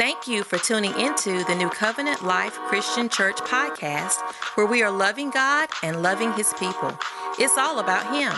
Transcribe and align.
Thank 0.00 0.26
you 0.26 0.44
for 0.44 0.56
tuning 0.56 0.98
into 0.98 1.44
the 1.44 1.54
New 1.54 1.68
Covenant 1.68 2.24
Life 2.24 2.54
Christian 2.54 3.10
Church 3.10 3.36
podcast, 3.36 4.18
where 4.56 4.64
we 4.64 4.82
are 4.82 4.90
loving 4.90 5.28
God 5.28 5.68
and 5.82 6.02
loving 6.02 6.32
His 6.32 6.54
people. 6.58 6.98
It's 7.38 7.58
all 7.58 7.80
about 7.80 8.06
Him. 8.14 8.32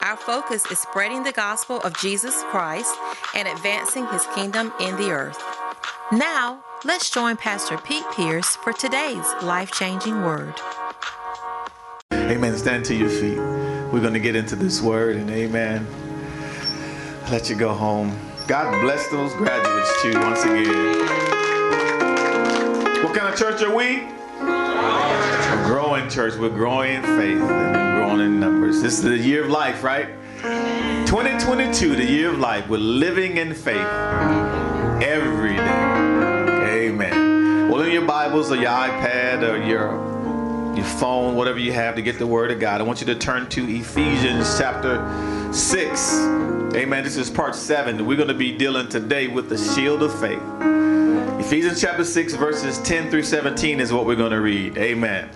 Our 0.00 0.16
focus 0.16 0.64
is 0.70 0.78
spreading 0.78 1.22
the 1.22 1.32
gospel 1.32 1.82
of 1.82 1.94
Jesus 1.98 2.42
Christ 2.44 2.96
and 3.34 3.46
advancing 3.46 4.06
His 4.06 4.26
kingdom 4.34 4.72
in 4.80 4.96
the 4.96 5.10
earth. 5.10 5.38
Now, 6.10 6.64
let's 6.86 7.10
join 7.10 7.36
Pastor 7.36 7.76
Pete 7.76 8.10
Pierce 8.16 8.56
for 8.56 8.72
today's 8.72 9.30
life 9.42 9.72
changing 9.72 10.22
word. 10.22 10.54
Amen. 12.14 12.56
Stand 12.56 12.86
to 12.86 12.94
your 12.94 13.10
feet. 13.10 13.36
We're 13.36 14.00
going 14.00 14.14
to 14.14 14.20
get 14.20 14.36
into 14.36 14.56
this 14.56 14.80
word, 14.80 15.16
and 15.16 15.28
amen. 15.28 15.86
Let 17.30 17.50
you 17.50 17.56
go 17.56 17.74
home. 17.74 18.18
God 18.46 18.78
bless 18.82 19.08
those 19.08 19.32
graduates 19.32 20.02
too, 20.02 20.12
once 20.20 20.42
again. 20.44 20.98
What 23.02 23.14
kind 23.14 23.32
of 23.32 23.38
church 23.38 23.62
are 23.62 23.74
we? 23.74 24.02
A 24.42 25.62
growing 25.66 26.10
church. 26.10 26.34
We're 26.34 26.50
growing 26.50 26.96
in 26.96 27.02
faith 27.02 27.40
and 27.40 27.96
growing 27.96 28.20
in 28.20 28.38
numbers. 28.38 28.82
This 28.82 28.98
is 28.98 29.02
the 29.02 29.16
year 29.16 29.44
of 29.44 29.50
life, 29.50 29.82
right? 29.82 30.08
2022, 31.06 31.96
the 31.96 32.04
year 32.04 32.30
of 32.32 32.38
life. 32.38 32.68
We're 32.68 32.76
living 32.76 33.38
in 33.38 33.54
faith 33.54 33.76
every 35.02 35.56
day. 35.56 36.88
Amen. 36.88 37.70
Well, 37.70 37.80
in 37.80 37.92
your 37.92 38.04
Bibles 38.04 38.52
or 38.52 38.56
your 38.56 38.66
iPad 38.66 39.42
or 39.42 39.56
your 39.64 40.13
your 40.76 40.86
phone, 40.86 41.36
whatever 41.36 41.58
you 41.58 41.72
have 41.72 41.94
to 41.96 42.02
get 42.02 42.18
the 42.18 42.26
word 42.26 42.50
of 42.50 42.60
God. 42.60 42.80
I 42.80 42.84
want 42.84 43.00
you 43.00 43.06
to 43.06 43.14
turn 43.14 43.48
to 43.50 43.64
Ephesians 43.68 44.58
chapter 44.58 44.98
6. 45.52 46.12
Amen. 46.74 47.04
This 47.04 47.16
is 47.16 47.30
part 47.30 47.54
7. 47.54 48.04
We're 48.04 48.16
going 48.16 48.28
to 48.28 48.34
be 48.34 48.56
dealing 48.56 48.88
today 48.88 49.28
with 49.28 49.48
the 49.48 49.58
shield 49.58 50.02
of 50.02 50.18
faith. 50.20 50.42
Ephesians 51.44 51.80
chapter 51.80 52.04
6, 52.04 52.34
verses 52.34 52.80
10 52.82 53.10
through 53.10 53.22
17 53.22 53.80
is 53.80 53.92
what 53.92 54.06
we're 54.06 54.16
going 54.16 54.32
to 54.32 54.40
read. 54.40 54.76
Amen. 54.78 55.30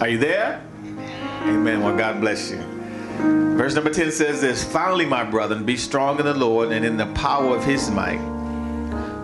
Are 0.00 0.08
you 0.08 0.18
there? 0.18 0.62
Amen. 1.42 1.82
Well, 1.82 1.96
God 1.96 2.20
bless 2.20 2.50
you. 2.50 2.58
Verse 3.56 3.74
number 3.74 3.90
10 3.90 4.10
says 4.10 4.40
this 4.40 4.64
Finally, 4.64 5.06
my 5.06 5.22
brethren, 5.22 5.64
be 5.64 5.76
strong 5.76 6.18
in 6.18 6.26
the 6.26 6.34
Lord 6.34 6.72
and 6.72 6.84
in 6.84 6.96
the 6.96 7.06
power 7.14 7.56
of 7.56 7.64
his 7.64 7.90
might 7.90 8.33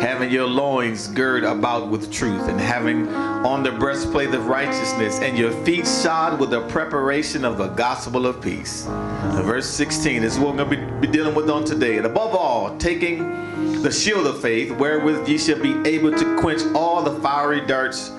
having 0.00 0.30
your 0.30 0.46
loins 0.46 1.08
girt 1.08 1.44
about 1.44 1.88
with 1.88 2.10
truth, 2.12 2.48
and 2.48 2.60
having 2.60 3.08
on 3.08 3.62
the 3.62 3.70
breastplate 3.72 4.34
of 4.34 4.46
righteousness, 4.46 5.20
and 5.20 5.36
your 5.36 5.52
feet 5.64 5.86
shod 5.86 6.40
with 6.40 6.50
the 6.50 6.66
preparation 6.68 7.44
of 7.44 7.58
the 7.58 7.68
gospel 7.68 8.26
of 8.26 8.40
peace. 8.40 8.86
And 8.86 9.44
verse 9.44 9.68
16 9.68 10.24
is 10.24 10.38
what 10.38 10.56
we're 10.56 10.64
going 10.64 10.80
to 10.80 11.00
be 11.00 11.06
dealing 11.06 11.34
with 11.34 11.50
on 11.50 11.64
today. 11.64 11.98
And 11.98 12.06
above 12.06 12.34
all, 12.34 12.76
taking 12.78 13.82
the 13.82 13.90
shield 13.90 14.26
of 14.26 14.40
faith, 14.40 14.70
wherewith 14.72 15.28
ye 15.28 15.36
shall 15.36 15.60
be 15.60 15.76
able 15.88 16.12
to 16.12 16.38
quench 16.40 16.62
all 16.74 17.02
the 17.02 17.20
fiery 17.20 17.60
darts 17.66 18.10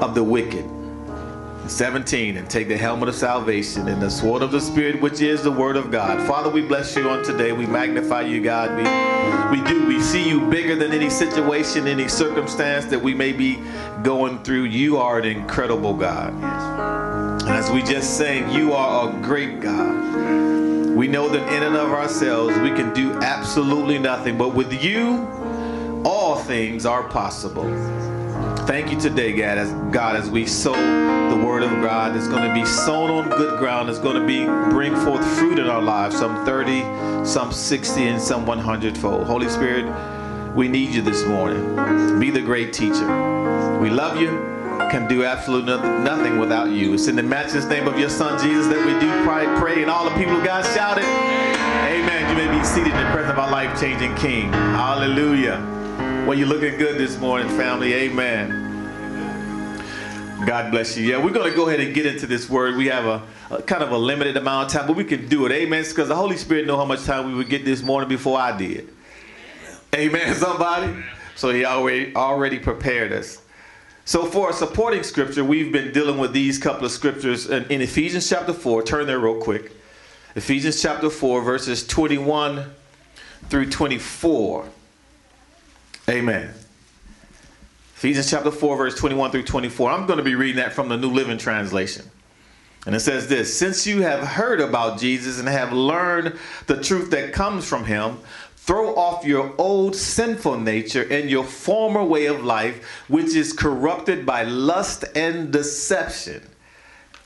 of 0.00 0.14
the 0.14 0.24
wicked 0.24 0.79
17 1.66 2.36
and 2.36 2.48
take 2.48 2.68
the 2.68 2.76
helmet 2.76 3.08
of 3.08 3.14
salvation 3.14 3.88
and 3.88 4.00
the 4.00 4.10
sword 4.10 4.42
of 4.42 4.50
the 4.50 4.60
spirit 4.60 5.00
which 5.00 5.20
is 5.20 5.42
the 5.42 5.50
word 5.50 5.76
of 5.76 5.90
god. 5.90 6.26
Father 6.26 6.50
we 6.50 6.62
bless 6.62 6.96
you 6.96 7.08
on 7.08 7.24
today. 7.24 7.52
We 7.52 7.66
magnify 7.66 8.22
you 8.22 8.42
god. 8.42 8.76
We 8.76 9.60
we 9.60 9.68
do. 9.68 9.86
We 9.86 10.00
see 10.00 10.28
you 10.28 10.48
bigger 10.48 10.76
than 10.76 10.92
any 10.92 11.10
situation 11.10 11.86
any 11.86 12.08
circumstance 12.08 12.86
that 12.86 13.00
we 13.00 13.14
may 13.14 13.32
be 13.32 13.58
going 14.02 14.42
through. 14.42 14.64
You 14.64 14.98
are 14.98 15.18
an 15.18 15.24
incredible 15.24 15.94
god. 15.94 16.32
And 17.42 17.50
as 17.50 17.70
we 17.70 17.82
just 17.82 18.16
sang 18.16 18.50
you 18.50 18.72
are 18.72 19.08
a 19.08 19.22
great 19.22 19.60
god. 19.60 20.96
We 20.96 21.08
know 21.08 21.28
that 21.28 21.52
in 21.54 21.62
and 21.62 21.76
of 21.76 21.92
ourselves 21.92 22.58
we 22.58 22.70
can 22.70 22.92
do 22.94 23.12
absolutely 23.20 23.98
nothing 23.98 24.36
but 24.36 24.54
with 24.54 24.72
you 24.82 25.28
all 26.04 26.36
things 26.36 26.86
are 26.86 27.02
possible. 27.08 27.64
Thank 28.66 28.90
you 28.90 28.98
today, 29.00 29.32
God, 29.32 29.58
as 29.58 29.72
God, 29.92 30.16
as 30.16 30.30
we 30.30 30.46
sow 30.46 30.72
the 30.72 31.39
word 31.60 31.72
of 31.72 31.82
God 31.82 32.16
is 32.16 32.26
going 32.26 32.48
to 32.48 32.54
be 32.54 32.64
sown 32.64 33.10
on 33.10 33.28
good 33.28 33.58
ground. 33.58 33.90
It's 33.90 33.98
going 33.98 34.18
to 34.18 34.26
be 34.26 34.46
bring 34.70 34.94
forth 34.96 35.22
fruit 35.38 35.58
in 35.58 35.66
our 35.66 35.82
lives, 35.82 36.16
some 36.16 36.44
30, 36.46 36.80
some 37.26 37.52
60, 37.52 38.08
and 38.08 38.20
some 38.20 38.46
100 38.46 38.96
fold. 38.96 39.26
Holy 39.26 39.48
Spirit, 39.48 39.84
we 40.54 40.68
need 40.68 40.94
you 40.94 41.02
this 41.02 41.24
morning. 41.26 42.18
Be 42.18 42.30
the 42.30 42.40
great 42.40 42.72
teacher. 42.72 43.78
We 43.78 43.90
love 43.90 44.18
you. 44.18 44.28
Can 44.90 45.06
do 45.06 45.24
absolutely 45.24 45.76
nothing 45.76 46.38
without 46.38 46.70
you. 46.70 46.94
It's 46.94 47.08
in 47.08 47.16
the 47.16 47.22
matchless 47.22 47.66
name 47.66 47.86
of 47.86 47.98
your 47.98 48.08
Son 48.08 48.42
Jesus 48.42 48.66
that 48.68 48.78
we 48.78 48.98
do 48.98 49.24
pray, 49.24 49.44
pray 49.60 49.82
and 49.82 49.90
all 49.90 50.08
the 50.08 50.16
people 50.16 50.36
of 50.36 50.44
God 50.44 50.64
shouted, 50.74 51.04
Amen. 51.04 52.28
You 52.30 52.36
may 52.36 52.58
be 52.58 52.64
seated 52.64 52.92
in 52.92 52.96
the 52.96 53.10
presence 53.12 53.32
of 53.32 53.38
our 53.38 53.50
life-changing 53.50 54.14
King. 54.16 54.50
Hallelujah. 54.52 55.58
Well, 56.26 56.34
you're 56.34 56.48
looking 56.48 56.78
good 56.78 56.98
this 56.98 57.18
morning, 57.18 57.48
family. 57.50 57.92
Amen. 57.92 58.69
God 60.46 60.70
bless 60.70 60.96
you. 60.96 61.04
Yeah, 61.04 61.22
we're 61.22 61.32
going 61.32 61.50
to 61.50 61.56
go 61.56 61.68
ahead 61.68 61.80
and 61.80 61.94
get 61.94 62.06
into 62.06 62.26
this 62.26 62.48
word. 62.48 62.76
We 62.76 62.86
have 62.86 63.04
a, 63.04 63.22
a 63.50 63.62
kind 63.62 63.82
of 63.82 63.90
a 63.90 63.98
limited 63.98 64.36
amount 64.36 64.66
of 64.66 64.72
time, 64.72 64.86
but 64.86 64.96
we 64.96 65.04
can 65.04 65.28
do 65.28 65.44
it. 65.46 65.52
Amen. 65.52 65.84
Because 65.86 66.08
the 66.08 66.16
Holy 66.16 66.36
Spirit 66.36 66.66
know 66.66 66.76
how 66.76 66.84
much 66.84 67.04
time 67.04 67.26
we 67.26 67.34
would 67.34 67.48
get 67.48 67.64
this 67.64 67.82
morning 67.82 68.08
before 68.08 68.38
I 68.38 68.56
did. 68.56 68.88
Amen. 69.94 70.34
Somebody. 70.34 71.04
So 71.36 71.50
he 71.50 71.64
already 71.64 72.14
already 72.14 72.58
prepared 72.58 73.12
us. 73.12 73.42
So 74.04 74.24
for 74.24 74.50
a 74.50 74.52
supporting 74.52 75.02
scripture, 75.02 75.44
we've 75.44 75.72
been 75.72 75.92
dealing 75.92 76.18
with 76.18 76.32
these 76.32 76.58
couple 76.58 76.84
of 76.84 76.90
scriptures 76.90 77.48
in, 77.48 77.64
in 77.66 77.80
Ephesians 77.80 78.28
chapter 78.28 78.52
4. 78.52 78.82
Turn 78.82 79.06
there 79.06 79.18
real 79.18 79.40
quick. 79.40 79.72
Ephesians 80.36 80.80
chapter 80.80 81.10
4, 81.10 81.42
verses 81.42 81.86
21 81.86 82.70
through 83.48 83.68
24. 83.70 84.68
Amen. 86.08 86.54
Ephesians 88.00 88.30
chapter 88.30 88.50
4, 88.50 88.78
verse 88.78 88.94
21 88.94 89.30
through 89.30 89.42
24. 89.42 89.90
I'm 89.90 90.06
going 90.06 90.16
to 90.16 90.22
be 90.22 90.34
reading 90.34 90.56
that 90.56 90.72
from 90.72 90.88
the 90.88 90.96
New 90.96 91.10
Living 91.10 91.36
Translation. 91.36 92.10
And 92.86 92.94
it 92.94 93.00
says 93.00 93.28
this 93.28 93.54
Since 93.54 93.86
you 93.86 94.00
have 94.00 94.26
heard 94.26 94.62
about 94.62 94.98
Jesus 94.98 95.38
and 95.38 95.46
have 95.46 95.74
learned 95.74 96.38
the 96.66 96.82
truth 96.82 97.10
that 97.10 97.34
comes 97.34 97.68
from 97.68 97.84
him, 97.84 98.16
throw 98.56 98.94
off 98.94 99.26
your 99.26 99.54
old 99.58 99.94
sinful 99.94 100.60
nature 100.60 101.06
and 101.10 101.28
your 101.28 101.44
former 101.44 102.02
way 102.02 102.24
of 102.24 102.42
life, 102.42 102.82
which 103.08 103.34
is 103.34 103.52
corrupted 103.52 104.24
by 104.24 104.44
lust 104.44 105.04
and 105.14 105.52
deception. 105.52 106.40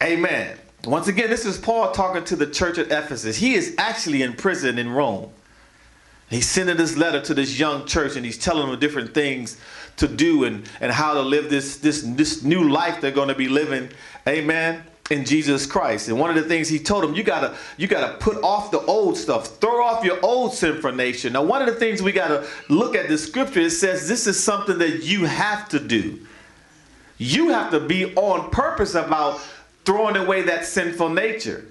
Amen. 0.03 0.59
Once 0.87 1.07
again, 1.07 1.31
this 1.31 1.47
is 1.47 1.57
Paul 1.57 1.93
talking 1.93 2.25
to 2.25 2.35
the 2.35 2.49
church 2.49 2.79
at 2.79 2.87
Ephesus. 2.87 3.37
He 3.37 3.55
is 3.55 3.77
actually 3.79 4.23
in 4.23 4.33
prison 4.33 4.81
in 4.81 4.91
Rome. 4.91 5.31
He's 6.31 6.49
sending 6.49 6.77
this 6.77 6.97
letter 6.97 7.21
to 7.21 7.35
this 7.35 7.61
young 7.61 7.87
church 7.87 8.17
and 8.17 8.25
he's 8.25 8.39
telling 8.39 8.69
them 8.69 8.81
different 8.81 9.15
things 9.15 9.57
to 9.97 10.09
do 10.09 10.45
and, 10.45 10.69
and 10.81 10.93
how 10.93 11.15
to 11.15 11.21
live 11.21 11.51
this, 11.51 11.79
this, 11.79 12.03
this 12.03 12.43
new 12.43 12.69
life 12.69 13.01
they're 13.01 13.11
going 13.11 13.29
to 13.29 13.35
be 13.35 13.49
living. 13.49 13.91
Amen. 14.27 14.83
In 15.11 15.25
Jesus 15.25 15.67
Christ. 15.67 16.09
And 16.09 16.19
one 16.19 16.31
of 16.31 16.37
the 16.37 16.49
things 16.49 16.69
he 16.69 16.79
told 16.79 17.05
them, 17.05 17.15
you 17.15 17.23
gotta, 17.23 17.55
you 17.77 17.87
gotta 17.87 18.17
put 18.17 18.43
off 18.43 18.71
the 18.71 18.81
old 18.81 19.19
stuff, 19.19 19.59
throw 19.59 19.85
off 19.85 20.03
your 20.03 20.19
old 20.25 20.55
sinful 20.55 20.93
nature. 20.93 21.29
Now, 21.29 21.43
one 21.43 21.61
of 21.61 21.69
the 21.69 21.75
things 21.75 22.01
we 22.01 22.11
gotta 22.11 22.47
look 22.71 22.97
at 22.97 23.09
the 23.09 23.19
scripture, 23.19 23.61
it 23.61 23.71
says 23.73 24.09
this 24.09 24.27
is 24.27 24.43
something 24.43 24.79
that 24.79 25.05
you 25.05 25.27
have 25.27 25.69
to 25.69 25.79
do. 25.79 26.27
You 27.19 27.51
have 27.51 27.71
to 27.73 27.81
be 27.81 28.15
on 28.15 28.51
purpose 28.51 28.95
about 28.95 29.41
throwing 29.85 30.17
away 30.17 30.43
that 30.43 30.65
sinful 30.65 31.11
nature. 31.11 31.67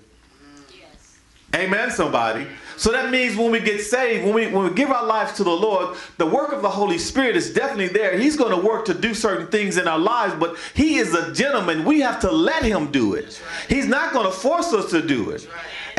Yes. 0.71 1.17
Amen, 1.55 1.89
somebody. 1.89 2.45
So 2.77 2.91
that 2.91 3.11
means 3.11 3.35
when 3.35 3.51
we 3.51 3.59
get 3.59 3.81
saved, 3.81 4.25
when 4.25 4.33
we 4.33 4.47
when 4.47 4.63
we 4.65 4.73
give 4.73 4.89
our 4.89 5.05
lives 5.05 5.33
to 5.33 5.43
the 5.43 5.51
Lord, 5.51 5.95
the 6.17 6.25
work 6.25 6.51
of 6.51 6.61
the 6.61 6.69
Holy 6.69 6.97
Spirit 6.97 7.35
is 7.35 7.53
definitely 7.53 7.89
there. 7.89 8.17
He's 8.17 8.35
going 8.35 8.51
to 8.51 8.65
work 8.65 8.85
to 8.85 8.93
do 8.93 9.13
certain 9.13 9.47
things 9.47 9.77
in 9.77 9.87
our 9.87 9.99
lives, 9.99 10.35
but 10.39 10.57
he 10.73 10.97
is 10.97 11.13
a 11.13 11.33
gentleman. 11.33 11.85
We 11.85 12.01
have 12.01 12.19
to 12.21 12.31
let 12.31 12.63
him 12.63 12.91
do 12.91 13.13
it. 13.13 13.41
He's 13.69 13.87
not 13.87 14.13
going 14.13 14.25
to 14.25 14.31
force 14.31 14.73
us 14.73 14.89
to 14.91 15.05
do 15.05 15.29
it. 15.31 15.47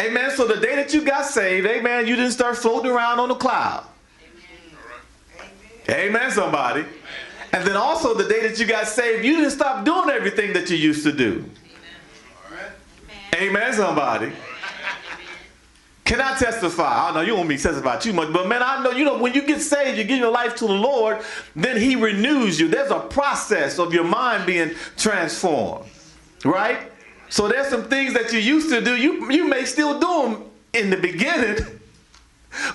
Amen. 0.00 0.30
So 0.32 0.46
the 0.46 0.60
day 0.60 0.74
that 0.76 0.92
you 0.92 1.02
got 1.02 1.26
saved, 1.26 1.66
amen, 1.66 2.06
you 2.06 2.16
didn't 2.16 2.32
start 2.32 2.56
floating 2.56 2.90
around 2.90 3.20
on 3.20 3.30
a 3.30 3.34
cloud. 3.34 3.84
Amen, 5.88 6.16
amen 6.16 6.30
somebody. 6.32 6.84
And 7.52 7.64
then 7.64 7.76
also 7.76 8.14
the 8.14 8.28
day 8.28 8.40
that 8.48 8.58
you 8.58 8.66
got 8.66 8.88
saved, 8.88 9.24
you 9.24 9.36
didn't 9.36 9.52
stop 9.52 9.84
doing 9.84 10.10
everything 10.10 10.52
that 10.54 10.68
you 10.70 10.76
used 10.76 11.04
to 11.04 11.12
do. 11.12 11.44
Amen, 13.32 13.56
amen 13.56 13.72
somebody. 13.74 14.32
Can 16.14 16.22
I 16.22 16.38
testify? 16.38 17.08
I 17.08 17.12
know 17.12 17.22
you 17.22 17.30
don't 17.30 17.38
want 17.38 17.48
me 17.48 17.56
to 17.56 17.62
testify 17.64 17.96
too 17.96 18.12
much, 18.12 18.32
but 18.32 18.46
man, 18.46 18.62
I 18.62 18.80
know 18.84 18.92
you 18.92 19.04
know 19.04 19.18
when 19.18 19.34
you 19.34 19.42
get 19.42 19.60
saved, 19.60 19.98
you 19.98 20.04
give 20.04 20.20
your 20.20 20.30
life 20.30 20.54
to 20.56 20.66
the 20.68 20.72
Lord, 20.72 21.24
then 21.56 21.76
He 21.76 21.96
renews 21.96 22.60
you. 22.60 22.68
There's 22.68 22.92
a 22.92 23.00
process 23.00 23.80
of 23.80 23.92
your 23.92 24.04
mind 24.04 24.46
being 24.46 24.76
transformed, 24.96 25.90
right? 26.44 26.78
So 27.30 27.48
there's 27.48 27.66
some 27.66 27.88
things 27.88 28.14
that 28.14 28.32
you 28.32 28.38
used 28.38 28.68
to 28.68 28.80
do, 28.80 28.94
you 28.94 29.28
you 29.32 29.48
may 29.48 29.64
still 29.64 29.98
do 29.98 30.22
them 30.22 30.44
in 30.72 30.90
the 30.90 30.98
beginning. 30.98 31.58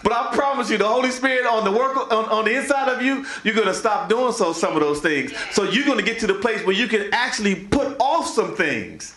But 0.03 0.11
I 0.11 0.35
promise 0.35 0.69
you, 0.69 0.77
the 0.77 0.89
Holy 0.89 1.09
Spirit 1.09 1.45
on 1.45 1.63
the 1.63 1.71
work 1.71 1.95
on, 1.95 2.25
on 2.25 2.43
the 2.43 2.53
inside 2.59 2.89
of 2.89 3.01
you, 3.01 3.25
you're 3.45 3.55
gonna 3.55 3.73
stop 3.73 4.09
doing 4.09 4.33
so 4.33 4.51
some 4.51 4.73
of 4.73 4.81
those 4.81 4.99
things. 4.99 5.31
So 5.51 5.63
you're 5.63 5.85
gonna 5.85 6.01
get 6.01 6.19
to 6.19 6.27
the 6.27 6.33
place 6.33 6.65
where 6.65 6.75
you 6.75 6.89
can 6.89 7.07
actually 7.13 7.55
put 7.55 7.95
off 8.01 8.27
some 8.27 8.57
things. 8.57 9.15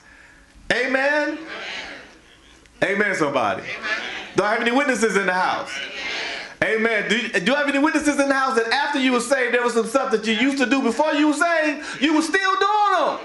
Amen. 0.72 1.30
Amen, 1.30 1.38
somebody. 3.14 3.62
Do 4.36 4.42
I 4.42 4.52
have 4.52 4.60
any 4.60 4.72
witnesses 4.72 5.16
in 5.16 5.26
the 5.26 5.32
house? 5.32 5.70
Amen. 6.62 6.78
Amen. 6.78 7.08
Do 7.08 7.16
you, 7.18 7.28
do 7.28 7.52
you 7.52 7.56
have 7.56 7.68
any 7.68 7.78
witnesses 7.78 8.18
in 8.20 8.28
the 8.28 8.34
house 8.34 8.56
that 8.56 8.72
after 8.72 8.98
you 9.00 9.12
were 9.12 9.20
saved, 9.20 9.54
there 9.54 9.62
was 9.62 9.74
some 9.74 9.86
stuff 9.86 10.10
that 10.12 10.26
you 10.26 10.34
used 10.34 10.58
to 10.58 10.66
do 10.66 10.80
before 10.82 11.12
you 11.12 11.28
were 11.28 11.34
saved, 11.34 12.00
you 12.00 12.14
were 12.14 12.22
still 12.22 12.52
doing 12.52 12.92
them? 12.92 13.18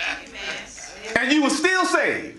Amen. 0.00 1.16
And 1.16 1.32
you 1.32 1.42
were 1.42 1.50
still 1.50 1.84
saved. 1.84 2.38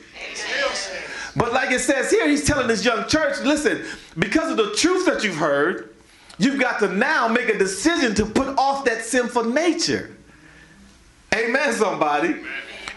But 1.35 1.51
like 1.51 1.71
it 1.71 1.81
says 1.81 2.09
here, 2.09 2.27
he's 2.29 2.45
telling 2.45 2.67
this 2.67 2.85
young 2.85 3.07
church, 3.07 3.39
listen, 3.41 3.83
because 4.17 4.51
of 4.51 4.57
the 4.57 4.71
truth 4.71 5.05
that 5.05 5.23
you've 5.23 5.35
heard, 5.35 5.93
you've 6.37 6.59
got 6.59 6.79
to 6.79 6.87
now 6.87 7.27
make 7.27 7.49
a 7.49 7.57
decision 7.57 8.15
to 8.15 8.25
put 8.25 8.57
off 8.57 8.85
that 8.85 9.03
sinful 9.03 9.43
nature. 9.43 10.15
Amen, 11.33 11.73
somebody. 11.73 12.37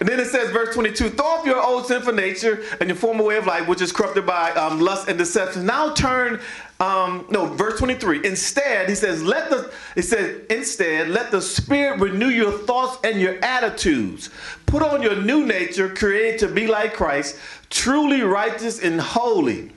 And 0.00 0.08
then 0.08 0.20
it 0.20 0.26
says, 0.26 0.50
verse 0.50 0.74
22, 0.74 1.10
throw 1.10 1.26
off 1.26 1.46
your 1.46 1.60
old 1.60 1.86
sinful 1.86 2.12
nature 2.12 2.62
and 2.80 2.88
your 2.88 2.96
former 2.96 3.24
way 3.24 3.36
of 3.36 3.46
life, 3.46 3.66
which 3.66 3.82
is 3.82 3.90
corrupted 3.90 4.26
by 4.26 4.52
um, 4.52 4.80
lust 4.80 5.08
and 5.08 5.18
deception. 5.18 5.66
Now 5.66 5.92
turn, 5.92 6.40
um, 6.78 7.26
no, 7.30 7.46
verse 7.46 7.78
23. 7.78 8.24
Instead, 8.24 8.88
he 8.88 8.94
says, 8.94 9.22
let 9.22 9.50
the, 9.50 9.72
he 9.94 10.02
says, 10.02 10.42
instead, 10.50 11.08
let 11.08 11.30
the 11.30 11.42
Spirit 11.42 12.00
renew 12.00 12.28
your 12.28 12.52
thoughts 12.52 12.98
and 13.02 13.20
your 13.20 13.42
attitudes. 13.44 14.30
Put 14.66 14.82
on 14.82 15.02
your 15.02 15.16
new 15.16 15.44
nature, 15.44 15.88
created 15.88 16.38
to 16.40 16.48
be 16.48 16.66
like 16.66 16.94
Christ, 16.94 17.36
truly 17.70 18.22
righteous 18.22 18.80
and 18.82 19.00
holy. 19.00 19.72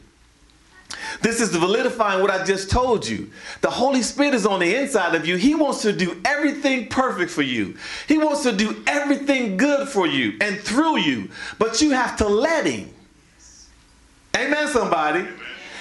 This 1.22 1.40
is 1.40 1.52
validifying 1.52 2.22
what 2.22 2.32
I 2.32 2.44
just 2.44 2.72
told 2.72 3.08
you. 3.08 3.30
The 3.62 3.70
Holy 3.70 4.02
Spirit 4.02 4.34
is 4.34 4.46
on 4.46 4.60
the 4.60 4.76
inside 4.76 5.14
of 5.14 5.26
you. 5.28 5.36
He 5.38 5.54
wants 5.54 5.84
to 5.84 5.94
do 5.94 6.20
everything 6.26 6.88
perfect 6.88 7.30
for 7.30 7.44
you. 7.44 7.78
He 8.08 8.18
wants 8.18 8.42
to 8.44 8.52
do 8.52 8.84
everything 8.88 9.56
good 9.56 9.88
for 9.88 10.08
you 10.08 10.38
and 10.42 10.60
through 10.60 10.98
you. 10.98 11.30
But 11.60 11.80
you 11.82 11.92
have 11.92 12.18
to 12.18 12.28
let 12.28 12.66
Him. 12.66 12.90
Amen, 14.36 14.68
somebody. 14.68 15.28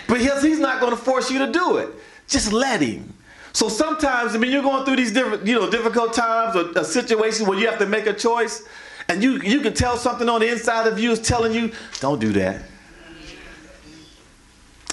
Because 0.06 0.42
He's 0.42 0.58
not 0.58 0.80
going 0.80 0.92
to 0.92 1.02
force 1.02 1.30
you 1.30 1.38
to 1.38 1.50
do 1.50 1.78
it. 1.78 1.88
Just 2.28 2.52
let 2.52 2.82
Him. 2.82 3.14
So 3.52 3.68
sometimes, 3.68 4.34
I 4.34 4.38
mean, 4.38 4.50
you're 4.52 4.62
going 4.62 4.84
through 4.84 4.96
these 4.96 5.12
different, 5.12 5.46
you 5.46 5.54
know, 5.54 5.70
difficult 5.70 6.12
times 6.12 6.54
or 6.54 6.66
uh, 6.76 6.82
a 6.82 6.84
situation 6.84 7.46
where 7.46 7.58
you 7.58 7.66
have 7.66 7.78
to 7.78 7.86
make 7.86 8.06
a 8.06 8.12
choice, 8.12 8.62
and 9.08 9.22
you 9.22 9.40
you 9.40 9.60
can 9.60 9.74
tell 9.74 9.96
something 9.96 10.28
on 10.28 10.40
the 10.40 10.48
inside 10.48 10.86
of 10.86 10.98
you 11.00 11.10
is 11.10 11.20
telling 11.20 11.52
you, 11.52 11.72
don't 11.98 12.20
do 12.20 12.32
that. 12.34 12.62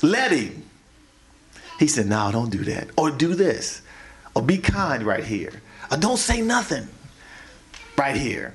Let 0.03 0.31
him. 0.31 0.63
He 1.79 1.88
said, 1.88 2.07
No, 2.07 2.31
don't 2.31 2.49
do 2.49 2.63
that. 2.65 2.89
Or 2.97 3.11
do 3.11 3.35
this. 3.35 3.81
Or 4.35 4.41
be 4.41 4.57
kind 4.57 5.03
right 5.03 5.23
here. 5.23 5.61
Or 5.91 5.97
don't 5.97 6.17
say 6.17 6.41
nothing 6.41 6.88
right 7.97 8.15
here. 8.15 8.53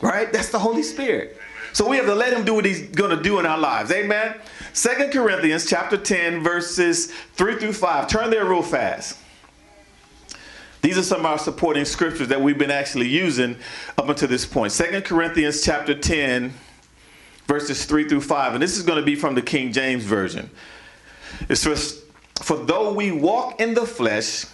Right? 0.00 0.32
That's 0.32 0.50
the 0.50 0.58
Holy 0.58 0.82
Spirit. 0.82 1.38
So 1.72 1.88
we 1.88 1.96
have 1.96 2.06
to 2.06 2.14
let 2.14 2.32
him 2.32 2.44
do 2.44 2.54
what 2.54 2.64
he's 2.64 2.88
going 2.88 3.16
to 3.16 3.22
do 3.22 3.38
in 3.38 3.46
our 3.46 3.58
lives. 3.58 3.92
Amen. 3.92 4.34
Second 4.72 5.12
Corinthians 5.12 5.66
chapter 5.66 5.96
10, 5.96 6.42
verses 6.42 7.12
3 7.34 7.56
through 7.56 7.72
5. 7.72 8.08
Turn 8.08 8.30
there 8.30 8.44
real 8.44 8.62
fast. 8.62 9.18
These 10.82 10.96
are 10.96 11.02
some 11.02 11.20
of 11.20 11.26
our 11.26 11.38
supporting 11.38 11.84
scriptures 11.84 12.28
that 12.28 12.40
we've 12.40 12.58
been 12.58 12.70
actually 12.70 13.08
using 13.08 13.56
up 13.98 14.08
until 14.08 14.28
this 14.28 14.46
point. 14.46 14.72
Second 14.72 15.04
Corinthians 15.04 15.62
chapter 15.62 15.94
10, 15.94 16.52
verses 17.50 17.84
3 17.84 18.08
through 18.08 18.20
5. 18.20 18.54
And 18.54 18.62
this 18.62 18.76
is 18.76 18.84
going 18.84 19.00
to 19.00 19.04
be 19.04 19.16
from 19.16 19.34
the 19.34 19.42
King 19.42 19.72
James 19.72 20.04
Version. 20.04 20.48
It 21.48 21.56
says, 21.56 22.04
For 22.42 22.56
though 22.56 22.92
we 22.92 23.10
walk 23.10 23.60
in 23.60 23.74
the 23.74 23.86
flesh, 23.86 24.46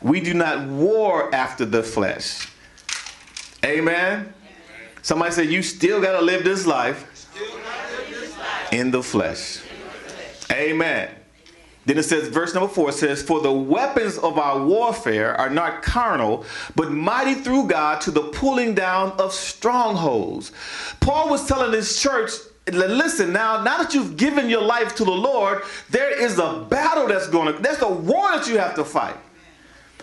we 0.00 0.22
do 0.22 0.32
not 0.32 0.66
war 0.66 1.32
after 1.34 1.66
the 1.66 1.82
flesh. 1.82 2.48
Amen. 3.62 4.32
Somebody 5.02 5.32
said, 5.32 5.48
You 5.50 5.62
still 5.62 6.00
got 6.00 6.18
to 6.18 6.24
live 6.24 6.42
this 6.42 6.66
life 6.66 7.06
in 8.72 8.90
the 8.90 9.02
flesh. 9.02 9.60
Amen. 10.50 11.10
Then 11.86 11.96
it 11.96 12.02
says, 12.02 12.28
verse 12.28 12.54
number 12.54 12.68
four 12.68 12.92
says, 12.92 13.22
For 13.22 13.40
the 13.40 13.52
weapons 13.52 14.18
of 14.18 14.38
our 14.38 14.64
warfare 14.64 15.34
are 15.40 15.50
not 15.50 15.82
carnal, 15.82 16.44
but 16.76 16.92
mighty 16.92 17.34
through 17.34 17.68
God 17.68 18.00
to 18.02 18.10
the 18.10 18.22
pulling 18.22 18.74
down 18.74 19.12
of 19.12 19.32
strongholds. 19.32 20.52
Paul 21.00 21.30
was 21.30 21.46
telling 21.46 21.72
his 21.72 22.00
church, 22.00 22.32
listen 22.70 23.32
now, 23.32 23.62
now 23.62 23.78
that 23.78 23.94
you've 23.94 24.16
given 24.16 24.48
your 24.50 24.62
life 24.62 24.94
to 24.96 25.04
the 25.04 25.10
Lord, 25.10 25.62
there 25.88 26.10
is 26.10 26.38
a 26.38 26.66
battle 26.68 27.08
that's 27.08 27.28
going 27.28 27.54
to, 27.54 27.62
there's 27.62 27.80
a 27.82 27.88
war 27.88 28.30
that 28.32 28.46
you 28.46 28.58
have 28.58 28.74
to 28.74 28.84
fight. 28.84 29.16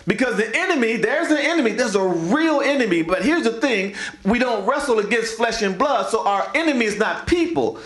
Because 0.08 0.38
the 0.38 0.50
enemy, 0.56 0.96
there's 0.96 1.30
an 1.30 1.36
enemy, 1.36 1.72
there's 1.72 1.94
a 1.94 2.02
real 2.02 2.62
enemy. 2.62 3.02
But 3.02 3.22
here's 3.22 3.44
the 3.44 3.60
thing 3.60 3.94
we 4.24 4.38
don't 4.38 4.66
wrestle 4.66 5.00
against 5.00 5.36
flesh 5.36 5.60
and 5.60 5.76
blood, 5.76 6.08
so 6.08 6.26
our 6.26 6.50
enemy 6.54 6.86
is 6.86 6.98
not 6.98 7.26
people. 7.26 7.78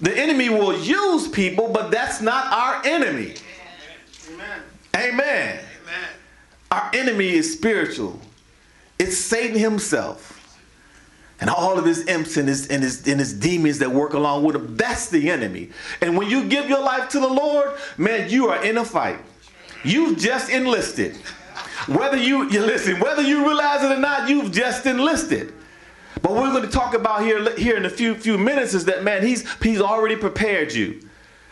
The 0.00 0.16
enemy 0.16 0.48
will 0.48 0.78
use 0.78 1.28
people, 1.28 1.68
but 1.68 1.90
that's 1.90 2.20
not 2.20 2.52
our 2.52 2.84
enemy. 2.84 3.34
Amen. 4.32 4.62
Amen. 4.96 5.60
Amen. 5.82 6.08
Our 6.70 6.90
enemy 6.94 7.30
is 7.30 7.52
spiritual, 7.52 8.20
it's 8.98 9.18
Satan 9.18 9.58
himself. 9.58 10.36
And 11.42 11.48
all 11.48 11.78
of 11.78 11.86
his 11.86 12.06
imps 12.06 12.36
and 12.36 12.46
his, 12.46 12.68
and, 12.68 12.82
his, 12.82 13.08
and 13.08 13.18
his 13.18 13.32
demons 13.32 13.78
that 13.78 13.90
work 13.90 14.12
along 14.12 14.44
with 14.44 14.56
him, 14.56 14.76
that's 14.76 15.08
the 15.08 15.30
enemy. 15.30 15.70
And 16.02 16.18
when 16.18 16.28
you 16.28 16.44
give 16.44 16.68
your 16.68 16.82
life 16.82 17.08
to 17.10 17.18
the 17.18 17.28
Lord, 17.28 17.78
man, 17.96 18.28
you 18.28 18.48
are 18.50 18.62
in 18.62 18.76
a 18.76 18.84
fight. 18.84 19.18
You've 19.82 20.18
just 20.18 20.50
enlisted. 20.50 21.16
Whether 21.88 22.18
you, 22.18 22.50
you 22.50 22.60
listen, 22.66 23.00
whether 23.00 23.22
you 23.22 23.46
realize 23.46 23.82
it 23.82 23.90
or 23.90 23.98
not, 23.98 24.28
you've 24.28 24.52
just 24.52 24.84
enlisted. 24.84 25.54
But 26.22 26.32
what 26.32 26.42
we're 26.42 26.52
going 26.52 26.64
to 26.64 26.70
talk 26.70 26.94
about 26.94 27.22
here, 27.22 27.56
here 27.56 27.76
in 27.76 27.84
a 27.84 27.90
few 27.90 28.14
few 28.14 28.36
minutes 28.36 28.74
is 28.74 28.84
that 28.86 29.02
man, 29.04 29.24
he's 29.24 29.50
he's 29.62 29.80
already 29.80 30.16
prepared 30.16 30.72
you. 30.72 31.00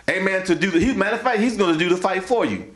Amen. 0.09 0.45
To 0.47 0.55
do 0.55 0.71
the 0.71 0.81
he, 0.81 0.95
matter 0.95 1.17
of 1.17 1.23
fact, 1.23 1.41
he's 1.41 1.57
going 1.57 1.73
to 1.73 1.79
do 1.79 1.89
the 1.89 1.97
fight 1.97 2.25
for 2.25 2.45
you. 2.45 2.73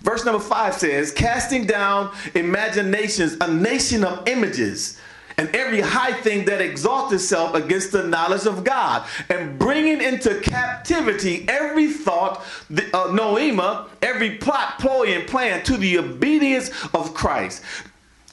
Verse 0.00 0.24
number 0.24 0.40
five 0.40 0.74
says, 0.74 1.12
casting 1.12 1.66
down 1.66 2.14
imaginations, 2.34 3.36
a 3.40 3.52
nation 3.52 4.02
of 4.02 4.26
images 4.26 4.98
and 5.40 5.48
every 5.56 5.80
high 5.80 6.12
thing 6.12 6.44
that 6.44 6.60
exalts 6.60 7.14
itself 7.14 7.54
against 7.54 7.92
the 7.92 8.02
knowledge 8.02 8.44
of 8.44 8.62
God, 8.62 9.08
and 9.30 9.58
bringing 9.58 10.02
into 10.02 10.38
captivity 10.40 11.46
every 11.48 11.90
thought, 11.90 12.44
the, 12.68 12.84
uh, 12.94 13.06
noema, 13.08 13.88
every 14.02 14.36
plot, 14.36 14.78
ploy, 14.78 15.14
and 15.14 15.26
plan 15.26 15.62
to 15.62 15.78
the 15.78 15.96
obedience 15.96 16.68
of 16.92 17.14
Christ. 17.14 17.62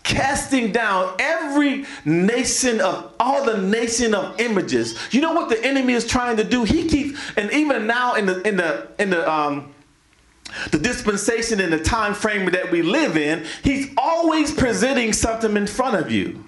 Casting 0.07 0.71
down 0.71 1.13
every 1.19 1.85
nation 2.05 2.79
of 2.79 3.11
all 3.19 3.43
the 3.43 3.57
nation 3.57 4.15
of 4.15 4.39
images. 4.39 4.97
You 5.11 5.19
know 5.19 5.33
what 5.33 5.49
the 5.49 5.61
enemy 5.65 5.93
is 5.93 6.07
trying 6.07 6.37
to 6.37 6.45
do? 6.45 6.63
He 6.63 6.87
keeps, 6.87 7.19
and 7.35 7.51
even 7.51 7.87
now 7.87 8.13
in 8.13 8.25
the 8.25 8.47
in 8.47 8.55
the 8.55 8.87
in 8.99 9.09
the 9.09 9.29
um 9.29 9.73
the 10.71 10.79
dispensation 10.79 11.59
and 11.59 11.73
the 11.73 11.83
time 11.83 12.13
frame 12.13 12.49
that 12.51 12.71
we 12.71 12.81
live 12.81 13.17
in, 13.17 13.45
he's 13.65 13.89
always 13.97 14.53
presenting 14.53 15.11
something 15.11 15.57
in 15.57 15.67
front 15.67 15.97
of 15.97 16.09
you 16.09 16.41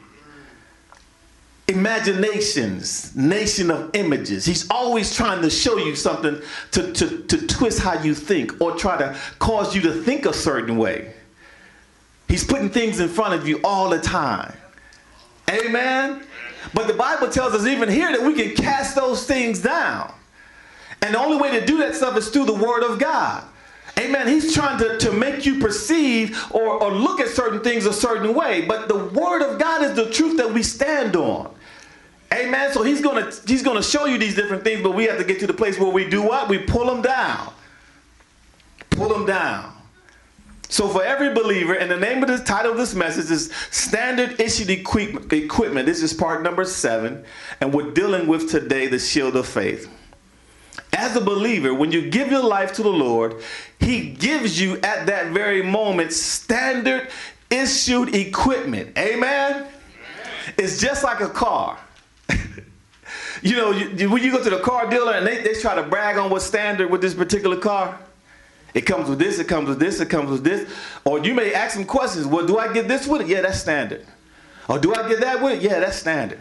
imaginations, 1.68 3.16
nation 3.16 3.70
of 3.70 3.92
images. 3.94 4.46
He's 4.46 4.68
always 4.72 5.14
trying 5.14 5.42
to 5.44 5.50
show 5.50 5.78
you 5.78 5.96
something 5.96 6.42
to, 6.72 6.94
to, 6.94 7.24
to 7.24 7.48
twist 7.48 7.80
how 7.80 8.02
you 8.02 8.16
think 8.16 8.60
or 8.60 8.76
try 8.76 8.98
to 8.98 9.16
cause 9.38 9.76
you 9.76 9.82
to 9.82 9.92
think 9.92 10.26
a 10.26 10.34
certain 10.34 10.78
way. 10.78 11.14
He's 12.30 12.46
putting 12.46 12.70
things 12.70 13.00
in 13.00 13.10
front 13.10 13.34
of 13.34 13.48
you 13.48 13.60
all 13.64 13.90
the 13.90 14.00
time. 14.00 14.56
Amen? 15.50 16.24
But 16.74 16.88
the 16.88 16.94
Bible 16.94 17.30
tells 17.30 17.54
us 17.54 17.66
even 17.66 17.90
here 17.90 18.16
that 18.16 18.22
we 18.22 18.34
can 18.36 18.56
cast 18.56 18.96
those 18.96 19.26
things 19.26 19.60
down. 19.60 20.14
And 21.02 21.16
the 21.16 21.20
only 21.20 21.38
way 21.38 21.60
to 21.60 21.66
do 21.66 21.78
that 21.80 21.96
stuff 21.96 22.16
is 22.18 22.30
through 22.30 22.46
the 22.46 22.54
Word 22.54 22.84
of 22.84 23.00
God. 23.00 23.44
Amen. 23.98 24.28
He's 24.28 24.54
trying 24.54 24.78
to, 24.80 24.98
to 25.00 25.12
make 25.12 25.46
you 25.46 25.60
perceive 25.60 26.40
or, 26.52 26.82
or 26.82 26.92
look 26.92 27.20
at 27.20 27.30
certain 27.30 27.62
things 27.62 27.86
a 27.86 27.94
certain 27.94 28.34
way. 28.34 28.66
But 28.66 28.88
the 28.88 29.06
Word 29.06 29.42
of 29.42 29.60
God 29.60 29.82
is 29.82 29.96
the 29.96 30.10
truth 30.10 30.38
that 30.38 30.54
we 30.54 30.62
stand 30.62 31.16
on. 31.16 31.54
Amen. 32.32 32.72
So 32.72 32.84
he's 32.84 33.02
gonna 33.02 33.32
he's 33.48 33.64
gonna 33.64 33.82
show 33.82 34.06
you 34.06 34.20
these 34.20 34.36
different 34.36 34.64
things, 34.64 34.84
but 34.84 34.92
we 34.92 35.06
have 35.06 35.18
to 35.18 35.24
get 35.24 35.40
to 35.40 35.48
the 35.48 35.54
place 35.54 35.80
where 35.80 35.90
we 35.90 36.08
do 36.08 36.22
what? 36.22 36.48
We 36.48 36.60
pull 36.60 36.86
them 36.86 37.02
down. 37.02 37.52
Pull 38.92 39.10
them 39.10 39.26
down. 39.26 39.74
So 40.72 40.88
for 40.88 41.04
every 41.04 41.34
believer, 41.34 41.74
and 41.74 41.90
the 41.90 41.98
name 41.98 42.22
of 42.22 42.30
the 42.30 42.38
title 42.38 42.72
of 42.72 42.78
this 42.78 42.94
message 42.94 43.32
is 43.32 43.52
Standard 43.72 44.40
Issued 44.40 44.70
Equipment. 44.70 45.88
This 45.88 46.04
is 46.04 46.14
part 46.14 46.44
number 46.44 46.64
seven, 46.64 47.26
and 47.60 47.74
we're 47.74 47.90
dealing 47.90 48.28
with 48.28 48.52
today 48.52 48.86
the 48.86 49.00
shield 49.00 49.36
of 49.36 49.48
faith. 49.48 49.90
as 50.94 51.16
a 51.16 51.22
believer, 51.22 51.74
when 51.74 51.92
you 51.92 52.12
give 52.12 52.30
your 52.30 52.44
life 52.44 52.74
to 52.74 52.84
the 52.84 52.90
Lord, 52.90 53.42
He 53.80 54.12
gives 54.12 54.62
you 54.62 54.76
at 54.82 55.08
that 55.08 55.32
very 55.32 55.64
moment 55.64 56.14
standard 56.14 57.10
issued 57.50 58.14
equipment. 58.14 58.96
Amen? 58.96 59.68
It's 60.56 60.80
just 60.80 61.04
like 61.04 61.20
a 61.20 61.30
car. 61.30 61.80
you 63.42 63.56
know, 63.56 63.72
you, 63.72 64.08
when 64.12 64.24
you 64.24 64.32
go 64.32 64.44
to 64.44 64.50
the 64.52 64.60
car 64.60 64.88
dealer 64.88 65.14
and 65.14 65.26
they, 65.26 65.42
they 65.42 65.54
try 65.60 65.74
to 65.74 65.84
brag 65.84 66.20
on 66.20 66.30
what's 66.30 66.46
standard 66.46 66.92
with 66.92 67.02
this 67.02 67.16
particular 67.16 67.58
car, 67.58 68.00
it 68.74 68.82
comes 68.82 69.10
with 69.10 69.20
this, 69.20 69.40
it 69.40 69.48
comes 69.48 69.70
with 69.70 69.80
this, 69.80 70.00
it 70.00 70.10
comes 70.10 70.30
with 70.30 70.44
this. 70.44 70.70
Or 71.06 71.20
you 71.20 71.34
may 71.34 71.54
ask 71.54 71.76
some 71.76 71.86
questions. 71.86 72.26
Well, 72.26 72.46
do 72.46 72.58
I 72.58 72.72
get 72.72 72.88
this 72.88 73.08
with 73.08 73.22
it? 73.22 73.28
Yeah, 73.28 73.42
that's 73.42 73.60
standard. 73.60 74.06
Or 74.68 74.78
do 74.78 74.94
I 74.94 75.08
get 75.10 75.22
that 75.22 75.42
with 75.42 75.54
it? 75.54 75.62
Yeah, 75.62 75.80
that's 75.80 75.98
standard. 75.98 76.40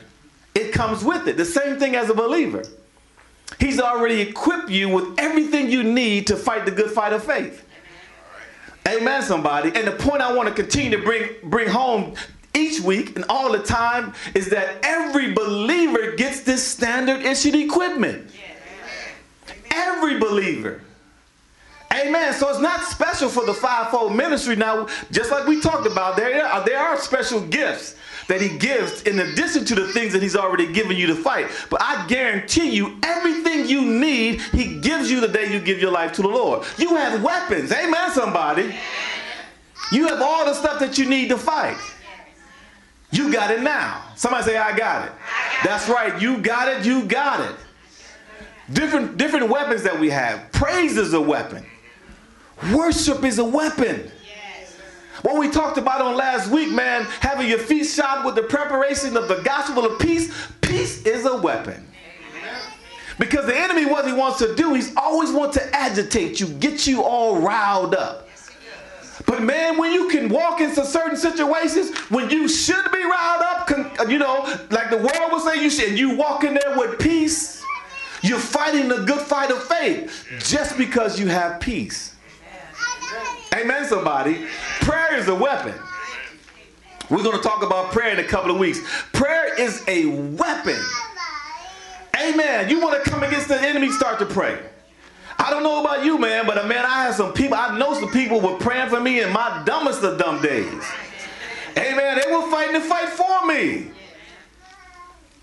It 0.54 0.72
comes 0.72 1.04
with 1.04 1.26
it. 1.28 1.36
The 1.36 1.44
same 1.44 1.78
thing 1.78 1.96
as 1.96 2.10
a 2.10 2.14
believer. 2.14 2.64
He's 3.58 3.80
already 3.80 4.20
equipped 4.20 4.68
you 4.68 4.88
with 4.88 5.18
everything 5.18 5.70
you 5.70 5.82
need 5.82 6.26
to 6.26 6.36
fight 6.36 6.64
the 6.64 6.70
good 6.70 6.90
fight 6.90 7.12
of 7.12 7.24
faith. 7.24 7.64
Amen, 8.86 9.22
somebody. 9.22 9.72
And 9.74 9.86
the 9.86 9.92
point 9.92 10.22
I 10.22 10.32
want 10.32 10.48
to 10.48 10.54
continue 10.54 10.96
to 10.96 11.02
bring 11.02 11.28
bring 11.44 11.68
home 11.68 12.14
each 12.54 12.80
week 12.80 13.16
and 13.16 13.24
all 13.28 13.52
the 13.52 13.62
time 13.62 14.14
is 14.34 14.50
that 14.50 14.76
every 14.82 15.32
believer 15.32 16.12
gets 16.16 16.40
this 16.40 16.66
standard 16.66 17.22
issued 17.22 17.54
equipment. 17.54 18.30
Every 19.70 20.18
believer. 20.18 20.82
Amen. 21.92 22.34
So 22.34 22.48
it's 22.50 22.60
not 22.60 22.82
special 22.84 23.28
for 23.28 23.46
the 23.46 23.54
fivefold 23.54 24.14
ministry. 24.14 24.56
Now, 24.56 24.88
just 25.10 25.30
like 25.30 25.46
we 25.46 25.60
talked 25.60 25.86
about, 25.86 26.16
there 26.16 26.44
are, 26.44 26.64
there 26.64 26.78
are 26.78 26.98
special 26.98 27.40
gifts 27.40 27.96
that 28.28 28.42
he 28.42 28.58
gives 28.58 29.02
in 29.02 29.18
addition 29.20 29.64
to 29.64 29.74
the 29.74 29.88
things 29.88 30.12
that 30.12 30.22
he's 30.22 30.36
already 30.36 30.70
given 30.70 30.96
you 30.96 31.06
to 31.06 31.14
fight. 31.14 31.48
But 31.70 31.82
I 31.82 32.06
guarantee 32.06 32.70
you, 32.70 32.98
everything 33.02 33.66
you 33.66 33.82
need, 33.82 34.42
he 34.52 34.80
gives 34.80 35.10
you 35.10 35.20
the 35.20 35.28
day 35.28 35.50
you 35.50 35.60
give 35.60 35.80
your 35.80 35.90
life 35.90 36.12
to 36.14 36.22
the 36.22 36.28
Lord. 36.28 36.66
You 36.76 36.94
have 36.96 37.22
weapons. 37.22 37.72
Amen, 37.72 38.10
somebody. 38.10 38.74
You 39.90 40.08
have 40.08 40.20
all 40.20 40.44
the 40.44 40.52
stuff 40.52 40.78
that 40.80 40.98
you 40.98 41.08
need 41.08 41.30
to 41.30 41.38
fight. 41.38 41.78
You 43.10 43.32
got 43.32 43.50
it 43.50 43.62
now. 43.62 44.04
Somebody 44.14 44.44
say, 44.44 44.56
I 44.58 44.76
got 44.76 45.06
it. 45.06 45.12
That's 45.64 45.88
right. 45.88 46.20
You 46.20 46.36
got 46.38 46.68
it. 46.68 46.84
You 46.84 47.04
got 47.04 47.40
it. 47.40 47.56
Different, 48.70 49.16
different 49.16 49.48
weapons 49.48 49.82
that 49.84 49.98
we 49.98 50.10
have. 50.10 50.52
Praise 50.52 50.98
is 50.98 51.14
a 51.14 51.20
weapon. 51.20 51.64
Worship 52.74 53.24
is 53.24 53.38
a 53.38 53.44
weapon. 53.44 54.10
What 55.22 55.38
we 55.38 55.50
talked 55.50 55.78
about 55.78 56.00
on 56.00 56.16
last 56.16 56.50
week, 56.50 56.70
man, 56.70 57.02
having 57.20 57.48
your 57.48 57.58
feet 57.58 57.84
shod 57.84 58.24
with 58.24 58.36
the 58.36 58.42
preparation 58.42 59.16
of 59.16 59.26
the 59.26 59.42
gospel 59.42 59.84
of 59.84 59.98
peace, 59.98 60.32
peace 60.60 61.04
is 61.04 61.26
a 61.26 61.36
weapon. 61.38 61.84
Because 63.18 63.46
the 63.46 63.56
enemy, 63.56 63.84
what 63.84 64.06
he 64.06 64.12
wants 64.12 64.38
to 64.38 64.54
do, 64.54 64.74
he's 64.74 64.94
always 64.96 65.32
want 65.32 65.52
to 65.54 65.76
agitate 65.76 66.38
you, 66.38 66.46
get 66.46 66.86
you 66.86 67.02
all 67.02 67.40
riled 67.40 67.94
up. 67.96 68.28
But 69.26 69.42
man, 69.42 69.76
when 69.76 69.92
you 69.92 70.08
can 70.08 70.28
walk 70.28 70.60
into 70.60 70.84
certain 70.84 71.16
situations 71.16 71.90
when 72.10 72.30
you 72.30 72.48
should 72.48 72.90
be 72.92 73.04
riled 73.04 73.42
up, 73.42 74.08
you 74.08 74.18
know, 74.18 74.42
like 74.70 74.90
the 74.90 74.98
world 74.98 75.32
will 75.32 75.40
say 75.40 75.62
you 75.62 75.68
should, 75.68 75.88
and 75.88 75.98
you 75.98 76.16
walk 76.16 76.44
in 76.44 76.54
there 76.54 76.78
with 76.78 76.98
peace, 77.00 77.62
you're 78.22 78.38
fighting 78.38 78.88
the 78.88 78.98
good 79.04 79.20
fight 79.20 79.50
of 79.50 79.62
faith 79.64 80.26
just 80.38 80.78
because 80.78 81.18
you 81.18 81.26
have 81.26 81.60
peace. 81.60 82.14
Amen, 83.58 83.84
somebody. 83.86 84.46
Prayer 84.80 85.16
is 85.16 85.26
a 85.28 85.34
weapon. 85.34 85.74
We're 87.10 87.22
going 87.22 87.36
to 87.36 87.42
talk 87.42 87.64
about 87.64 87.90
prayer 87.90 88.12
in 88.12 88.18
a 88.18 88.28
couple 88.28 88.50
of 88.50 88.58
weeks. 88.58 88.80
Prayer 89.12 89.58
is 89.60 89.82
a 89.88 90.06
weapon. 90.06 90.78
Amen. 92.16 92.68
You 92.68 92.80
want 92.80 93.02
to 93.02 93.10
come 93.10 93.22
against 93.22 93.48
the 93.48 93.60
enemy, 93.60 93.90
start 93.90 94.18
to 94.20 94.26
pray. 94.26 94.58
I 95.38 95.50
don't 95.50 95.62
know 95.62 95.80
about 95.80 96.04
you, 96.04 96.18
man, 96.18 96.46
but 96.46 96.58
uh, 96.58 96.66
man, 96.66 96.84
I 96.84 97.04
have 97.04 97.14
some 97.14 97.32
people, 97.32 97.56
I 97.56 97.76
know 97.78 97.94
some 97.94 98.10
people 98.10 98.40
were 98.40 98.56
praying 98.58 98.90
for 98.90 99.00
me 99.00 99.22
in 99.22 99.32
my 99.32 99.62
dumbest 99.64 100.02
of 100.02 100.18
dumb 100.18 100.42
days. 100.42 100.84
Amen. 101.76 102.20
They 102.22 102.32
were 102.32 102.50
fighting 102.50 102.74
the 102.74 102.80
fight 102.80 103.08
for 103.08 103.46
me. 103.46 103.90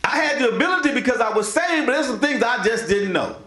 I 0.03 0.17
had 0.17 0.39
the 0.39 0.55
ability 0.55 0.93
because 0.93 1.19
I 1.19 1.31
was 1.31 1.51
saved, 1.51 1.88
but 1.88 1.93
there's 1.93 2.07
some 2.07 2.19
things 2.19 2.43
I 2.43 2.63
just 2.63 2.88
didn't 2.88 3.13
know. 3.13 3.38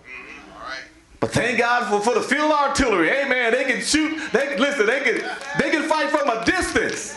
But 1.20 1.32
thank 1.32 1.58
God 1.58 1.88
for, 1.88 2.00
for 2.00 2.18
the 2.18 2.24
field 2.24 2.52
artillery. 2.52 3.10
Amen. 3.10 3.52
They 3.52 3.64
can 3.64 3.80
shoot. 3.82 4.20
They 4.32 4.46
can 4.46 4.60
listen. 4.60 4.86
They 4.86 5.00
can 5.00 5.14
they 5.58 5.70
can 5.70 5.88
fight 5.88 6.10
from 6.10 6.28
a 6.28 6.44
distance. 6.44 7.16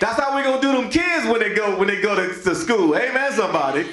That's 0.00 0.18
how 0.20 0.36
we 0.36 0.42
gonna 0.42 0.60
do 0.60 0.72
them 0.72 0.90
kids 0.90 1.26
when 1.26 1.38
they 1.38 1.54
go 1.54 1.78
when 1.78 1.86
they 1.86 2.00
go 2.00 2.16
to, 2.16 2.42
to 2.42 2.54
school. 2.54 2.96
Amen. 2.96 3.32
Somebody. 3.32 3.86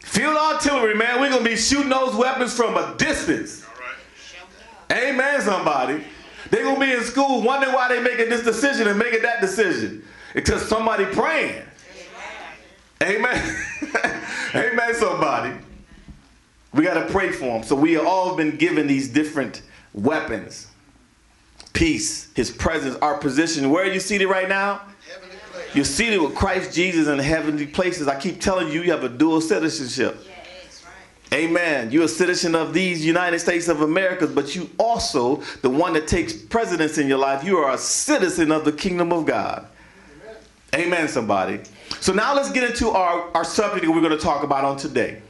Field 0.00 0.36
artillery, 0.36 0.94
man. 0.94 1.20
We're 1.20 1.30
gonna 1.30 1.44
be 1.44 1.56
shooting 1.56 1.88
those 1.88 2.14
weapons 2.14 2.54
from 2.54 2.76
a 2.76 2.94
distance. 2.96 3.64
Amen. 4.90 5.40
Somebody. 5.40 6.04
They're 6.50 6.64
gonna 6.64 6.78
be 6.78 6.92
in 6.92 7.02
school 7.02 7.42
wondering 7.42 7.72
why 7.72 7.88
they 7.88 8.00
making 8.00 8.28
this 8.28 8.44
decision 8.44 8.86
and 8.86 8.98
making 8.98 9.22
that 9.22 9.40
decision. 9.40 10.04
Because 10.34 10.68
somebody 10.68 11.06
praying. 11.06 11.62
Amen. 13.02 13.56
Amen. 14.54 14.94
Somebody. 14.94 15.54
We 16.74 16.84
got 16.84 16.94
to 16.94 17.12
pray 17.12 17.32
for 17.32 17.56
him. 17.56 17.62
So 17.62 17.76
we 17.76 17.92
have 17.94 18.06
all 18.06 18.36
been 18.36 18.56
given 18.56 18.86
these 18.86 19.08
different 19.08 19.62
weapons. 19.92 20.68
Peace, 21.72 22.32
his 22.34 22.50
presence, 22.50 22.96
our 22.96 23.18
position. 23.18 23.70
Where 23.70 23.84
are 23.84 23.92
you 23.92 24.00
seated 24.00 24.26
right 24.26 24.48
now? 24.48 24.82
You're 25.74 25.84
seated 25.86 26.20
with 26.20 26.34
Christ 26.34 26.74
Jesus 26.74 27.08
in 27.08 27.18
heavenly 27.18 27.66
places. 27.66 28.06
I 28.06 28.18
keep 28.20 28.40
telling 28.40 28.68
you, 28.68 28.82
you 28.82 28.90
have 28.90 29.04
a 29.04 29.08
dual 29.08 29.40
citizenship. 29.40 30.18
Amen. 31.32 31.90
You're 31.90 32.04
a 32.04 32.08
citizen 32.08 32.54
of 32.54 32.74
these 32.74 33.04
United 33.04 33.38
States 33.38 33.68
of 33.68 33.80
America, 33.80 34.26
but 34.26 34.54
you 34.54 34.68
also, 34.78 35.36
the 35.62 35.70
one 35.70 35.94
that 35.94 36.06
takes 36.06 36.34
precedence 36.34 36.98
in 36.98 37.08
your 37.08 37.16
life, 37.16 37.42
you 37.42 37.56
are 37.56 37.72
a 37.72 37.78
citizen 37.78 38.52
of 38.52 38.66
the 38.66 38.72
kingdom 38.72 39.14
of 39.14 39.24
God. 39.24 39.66
Amen, 40.74 40.86
Amen 40.88 41.08
somebody. 41.08 41.60
So 42.00 42.12
now 42.12 42.34
let's 42.34 42.52
get 42.52 42.68
into 42.70 42.90
our, 42.90 43.30
our 43.34 43.44
subject 43.44 43.86
that 43.86 43.90
we're 43.90 44.02
going 44.02 44.12
to 44.12 44.22
talk 44.22 44.42
about 44.44 44.66
on 44.66 44.76
today. 44.76 45.21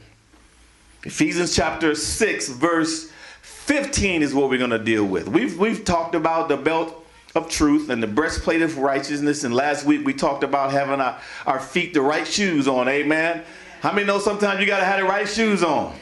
Ephesians 1.05 1.53
chapter 1.53 1.95
6, 1.95 2.49
verse 2.49 3.11
15 3.41 4.21
is 4.21 4.33
what 4.33 4.49
we're 4.49 4.57
going 4.57 4.69
to 4.69 4.79
deal 4.79 5.03
with. 5.03 5.27
We've, 5.27 5.59
we've 5.59 5.83
talked 5.83 6.15
about 6.15 6.47
the 6.47 6.55
belt 6.55 7.05
of 7.35 7.49
truth 7.49 7.89
and 7.89 8.01
the 8.01 8.07
breastplate 8.07 8.61
of 8.61 8.77
righteousness. 8.77 9.43
And 9.43 9.53
last 9.53 9.85
week 9.85 10.05
we 10.05 10.13
talked 10.13 10.45
about 10.45 10.71
having 10.71 11.01
our, 11.01 11.19
our 11.45 11.59
feet 11.59 11.93
the 11.93 12.01
right 12.01 12.25
shoes 12.25 12.69
on. 12.69 12.87
Amen. 12.87 13.43
How 13.81 13.91
many 13.91 14.07
know 14.07 14.19
sometimes 14.19 14.61
you 14.61 14.65
got 14.65 14.79
to 14.79 14.85
have 14.85 15.01
the 15.01 15.05
right 15.05 15.27
shoes 15.27 15.61
on? 15.61 15.93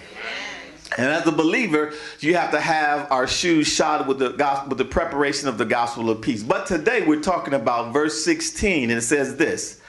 And 0.98 1.08
as 1.08 1.26
a 1.26 1.32
believer, 1.32 1.94
you 2.20 2.36
have 2.36 2.52
to 2.52 2.60
have 2.60 3.12
our 3.12 3.26
shoes 3.26 3.68
shod 3.68 4.08
with 4.08 4.20
the 4.20 4.30
gospel, 4.34 4.70
with 4.70 4.78
the 4.78 4.86
preparation 4.86 5.48
of 5.48 5.58
the 5.58 5.66
gospel 5.66 6.12
of 6.12 6.22
peace. 6.22 6.44
But 6.44 6.68
today 6.68 7.04
we're 7.08 7.22
talking 7.22 7.54
about 7.54 7.94
verse 7.94 8.24
16, 8.26 8.90
and 8.90 9.00
it 9.00 9.02
says 9.02 9.38
this: 9.38 9.82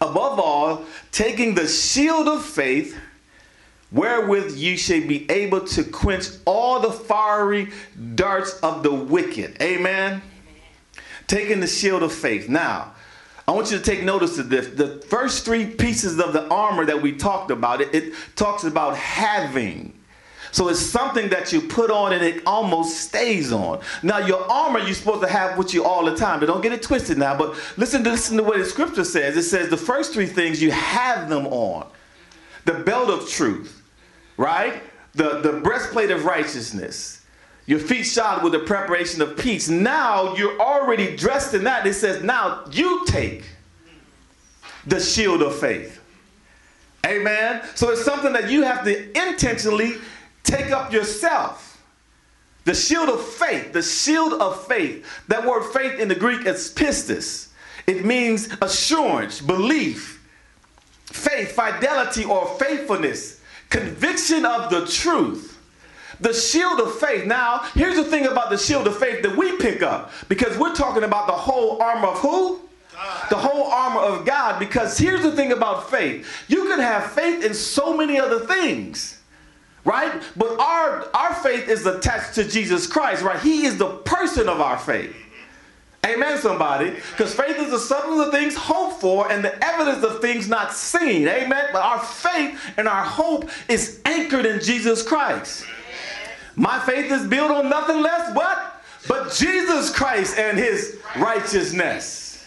Above 0.00 0.40
all, 0.40 0.84
taking 1.12 1.54
the 1.54 1.68
shield 1.68 2.26
of 2.26 2.42
faith 2.42 2.98
wherewith 3.96 4.56
ye 4.56 4.76
shall 4.76 5.00
be 5.00 5.28
able 5.30 5.60
to 5.60 5.82
quench 5.82 6.26
all 6.44 6.80
the 6.80 6.92
fiery 6.92 7.72
darts 8.14 8.60
of 8.60 8.82
the 8.82 8.92
wicked. 8.92 9.60
Amen. 9.60 10.22
Taking 11.26 11.60
the 11.60 11.66
shield 11.66 12.02
of 12.02 12.12
faith. 12.12 12.48
Now, 12.48 12.92
I 13.48 13.52
want 13.52 13.70
you 13.70 13.78
to 13.78 13.82
take 13.82 14.02
notice 14.02 14.38
of 14.38 14.48
this. 14.48 14.68
The 14.68 15.00
first 15.08 15.44
three 15.44 15.66
pieces 15.66 16.20
of 16.20 16.32
the 16.32 16.46
armor 16.48 16.84
that 16.84 17.00
we 17.00 17.12
talked 17.12 17.50
about, 17.50 17.80
it, 17.80 17.94
it 17.94 18.14
talks 18.34 18.64
about 18.64 18.96
having. 18.96 19.92
So 20.52 20.68
it's 20.68 20.80
something 20.80 21.28
that 21.30 21.52
you 21.52 21.60
put 21.60 21.90
on 21.90 22.12
and 22.12 22.24
it 22.24 22.42
almost 22.46 23.00
stays 23.00 23.52
on. 23.52 23.80
Now 24.02 24.18
your 24.18 24.50
armor 24.50 24.78
you're 24.78 24.94
supposed 24.94 25.22
to 25.22 25.28
have 25.28 25.58
with 25.58 25.74
you 25.74 25.84
all 25.84 26.04
the 26.04 26.16
time. 26.16 26.40
But 26.40 26.46
don't 26.46 26.62
get 26.62 26.72
it 26.72 26.82
twisted 26.82 27.18
now. 27.18 27.36
But 27.36 27.56
listen 27.76 28.02
to 28.04 28.10
listen 28.10 28.36
to 28.38 28.42
what 28.42 28.58
the 28.58 28.64
scripture 28.64 29.04
says. 29.04 29.36
It 29.36 29.42
says 29.42 29.68
the 29.68 29.76
first 29.76 30.12
three 30.12 30.26
things 30.26 30.62
you 30.62 30.70
have 30.70 31.28
them 31.28 31.46
on. 31.48 31.86
The 32.64 32.74
belt 32.74 33.10
of 33.10 33.28
truth 33.28 33.75
right? 34.36 34.82
The, 35.14 35.40
the 35.40 35.60
breastplate 35.60 36.10
of 36.10 36.24
righteousness. 36.24 37.22
Your 37.66 37.80
feet 37.80 38.04
shod 38.04 38.44
with 38.44 38.52
the 38.52 38.60
preparation 38.60 39.20
of 39.22 39.36
peace. 39.36 39.68
Now 39.68 40.36
you're 40.36 40.60
already 40.60 41.16
dressed 41.16 41.52
in 41.54 41.64
that. 41.64 41.86
It 41.86 41.94
says, 41.94 42.22
now 42.22 42.64
you 42.70 43.04
take 43.06 43.44
the 44.86 45.00
shield 45.00 45.42
of 45.42 45.58
faith. 45.58 46.00
Amen. 47.04 47.62
So 47.74 47.90
it's 47.90 48.04
something 48.04 48.32
that 48.32 48.50
you 48.50 48.62
have 48.62 48.84
to 48.84 49.08
intentionally 49.28 49.94
take 50.42 50.70
up 50.70 50.92
yourself. 50.92 51.82
The 52.64 52.74
shield 52.74 53.08
of 53.08 53.24
faith, 53.24 53.72
the 53.72 53.82
shield 53.82 54.32
of 54.34 54.66
faith. 54.66 55.06
That 55.28 55.46
word 55.46 55.64
faith 55.72 56.00
in 56.00 56.08
the 56.08 56.16
Greek 56.16 56.46
is 56.46 56.72
pistis. 56.72 57.48
It 57.86 58.04
means 58.04 58.48
assurance, 58.60 59.40
belief, 59.40 60.24
faith, 61.04 61.52
fidelity, 61.52 62.24
or 62.24 62.48
faithfulness 62.58 63.35
conviction 63.70 64.44
of 64.44 64.70
the 64.70 64.86
truth. 64.86 65.52
The 66.20 66.32
shield 66.32 66.80
of 66.80 66.98
faith. 66.98 67.26
Now, 67.26 67.58
here's 67.74 67.96
the 67.96 68.04
thing 68.04 68.26
about 68.26 68.48
the 68.50 68.56
shield 68.56 68.86
of 68.86 68.98
faith 68.98 69.22
that 69.22 69.36
we 69.36 69.58
pick 69.58 69.82
up 69.82 70.12
because 70.28 70.56
we're 70.56 70.74
talking 70.74 71.02
about 71.02 71.26
the 71.26 71.34
whole 71.34 71.82
armor 71.82 72.08
of 72.08 72.18
who? 72.20 72.60
God. 72.96 73.30
The 73.30 73.36
whole 73.36 73.64
armor 73.64 74.00
of 74.00 74.24
God. 74.24 74.58
Because 74.58 74.96
here's 74.96 75.22
the 75.22 75.32
thing 75.32 75.52
about 75.52 75.90
faith 75.90 76.26
you 76.48 76.64
can 76.68 76.80
have 76.80 77.12
faith 77.12 77.44
in 77.44 77.52
so 77.52 77.96
many 77.96 78.18
other 78.18 78.40
things, 78.40 79.20
right? 79.84 80.22
But 80.36 80.58
our 80.58 81.06
our 81.14 81.34
faith 81.34 81.68
is 81.68 81.84
attached 81.84 82.34
to 82.36 82.44
Jesus 82.44 82.86
Christ, 82.86 83.22
right? 83.22 83.40
He 83.40 83.66
is 83.66 83.76
the 83.76 83.90
person 83.98 84.48
of 84.48 84.60
our 84.60 84.78
faith. 84.78 85.14
Amen, 86.06 86.38
somebody. 86.38 86.90
Because 86.90 87.34
faith 87.34 87.58
is 87.58 87.70
the 87.70 87.78
substance 87.78 88.26
of 88.26 88.32
things 88.32 88.54
hoped 88.54 89.00
for 89.00 89.30
and 89.30 89.44
the 89.44 89.64
evidence 89.64 90.04
of 90.04 90.20
things 90.20 90.48
not 90.48 90.72
seen. 90.72 91.26
Amen. 91.26 91.66
But 91.72 91.82
our 91.82 91.98
faith 91.98 92.58
and 92.76 92.86
our 92.86 93.04
hope 93.04 93.50
is 93.68 94.00
anchored 94.04 94.46
in 94.46 94.60
Jesus 94.60 95.02
Christ. 95.02 95.66
My 96.54 96.78
faith 96.80 97.10
is 97.10 97.26
built 97.26 97.50
on 97.50 97.68
nothing 97.68 98.00
less 98.02 98.32
but, 98.34 98.82
but 99.08 99.32
Jesus 99.32 99.90
Christ 99.94 100.38
and 100.38 100.56
his 100.56 100.98
righteousness. 101.16 102.46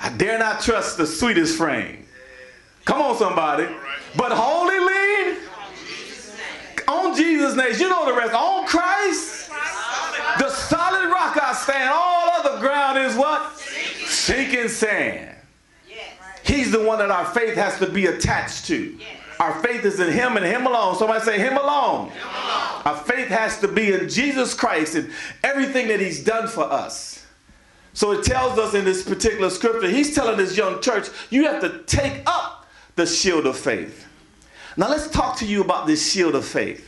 I 0.00 0.10
dare 0.10 0.38
not 0.38 0.60
trust 0.60 0.96
the 0.96 1.06
sweetest 1.06 1.58
frame. 1.58 2.06
Come 2.84 3.02
on, 3.02 3.16
somebody. 3.18 3.66
But 4.16 4.32
wholly 4.32 4.78
lean 4.78 5.36
on 6.88 7.14
Jesus' 7.16 7.54
name. 7.54 7.74
You 7.78 7.88
know 7.88 8.06
the 8.06 8.14
rest. 8.14 8.32
On 8.32 8.66
Christ, 8.66 9.37
solid 10.68 11.10
rock 11.10 11.36
I 11.42 11.52
stand. 11.54 11.90
All 11.92 12.30
other 12.30 12.60
ground 12.60 12.98
is 12.98 13.16
what? 13.16 13.58
Sinking 13.58 14.68
sand. 14.68 15.36
He's 16.44 16.70
the 16.70 16.82
one 16.82 16.98
that 16.98 17.10
our 17.10 17.26
faith 17.26 17.54
has 17.56 17.78
to 17.78 17.86
be 17.86 18.06
attached 18.06 18.66
to. 18.66 18.98
Our 19.38 19.62
faith 19.62 19.84
is 19.84 20.00
in 20.00 20.12
Him 20.12 20.36
and 20.36 20.46
Him 20.46 20.66
alone. 20.66 20.96
Somebody 20.96 21.24
say, 21.24 21.38
Him 21.38 21.56
alone. 21.56 22.10
Him 22.10 22.26
alone. 22.26 22.82
Our 22.84 22.96
faith 22.96 23.28
has 23.28 23.60
to 23.60 23.68
be 23.68 23.92
in 23.92 24.08
Jesus 24.08 24.54
Christ 24.54 24.94
and 24.94 25.10
everything 25.44 25.88
that 25.88 26.00
He's 26.00 26.24
done 26.24 26.48
for 26.48 26.64
us. 26.64 27.26
So 27.92 28.12
it 28.12 28.24
tells 28.24 28.58
us 28.58 28.74
in 28.74 28.84
this 28.84 29.02
particular 29.02 29.50
scripture, 29.50 29.88
He's 29.88 30.14
telling 30.14 30.38
this 30.38 30.56
young 30.56 30.80
church, 30.80 31.08
you 31.30 31.44
have 31.44 31.60
to 31.60 31.82
take 31.84 32.22
up 32.26 32.66
the 32.96 33.06
shield 33.06 33.46
of 33.46 33.56
faith. 33.56 34.06
Now 34.76 34.88
let's 34.88 35.08
talk 35.08 35.36
to 35.38 35.46
you 35.46 35.60
about 35.60 35.86
this 35.86 36.10
shield 36.10 36.34
of 36.34 36.44
faith. 36.44 36.87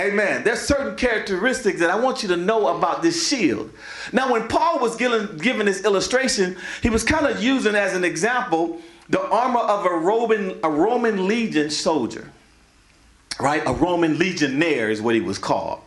Amen. 0.00 0.44
There's 0.44 0.60
certain 0.60 0.96
characteristics 0.96 1.78
that 1.80 1.90
I 1.90 1.96
want 1.96 2.22
you 2.22 2.28
to 2.30 2.36
know 2.36 2.74
about 2.78 3.02
this 3.02 3.28
shield. 3.28 3.70
Now, 4.12 4.32
when 4.32 4.48
Paul 4.48 4.78
was 4.78 4.96
given, 4.96 5.36
given 5.36 5.66
this 5.66 5.84
illustration, 5.84 6.56
he 6.82 6.88
was 6.88 7.04
kind 7.04 7.26
of 7.26 7.42
using 7.42 7.74
as 7.74 7.94
an 7.94 8.02
example 8.02 8.80
the 9.10 9.20
armor 9.28 9.60
of 9.60 9.84
a 9.84 9.90
Roman, 9.90 10.58
a 10.64 10.70
Roman 10.70 11.28
legion 11.28 11.68
soldier, 11.68 12.30
right? 13.38 13.62
A 13.66 13.72
Roman 13.74 14.18
legionnaire 14.18 14.88
is 14.90 15.02
what 15.02 15.14
he 15.14 15.20
was 15.20 15.36
called. 15.36 15.80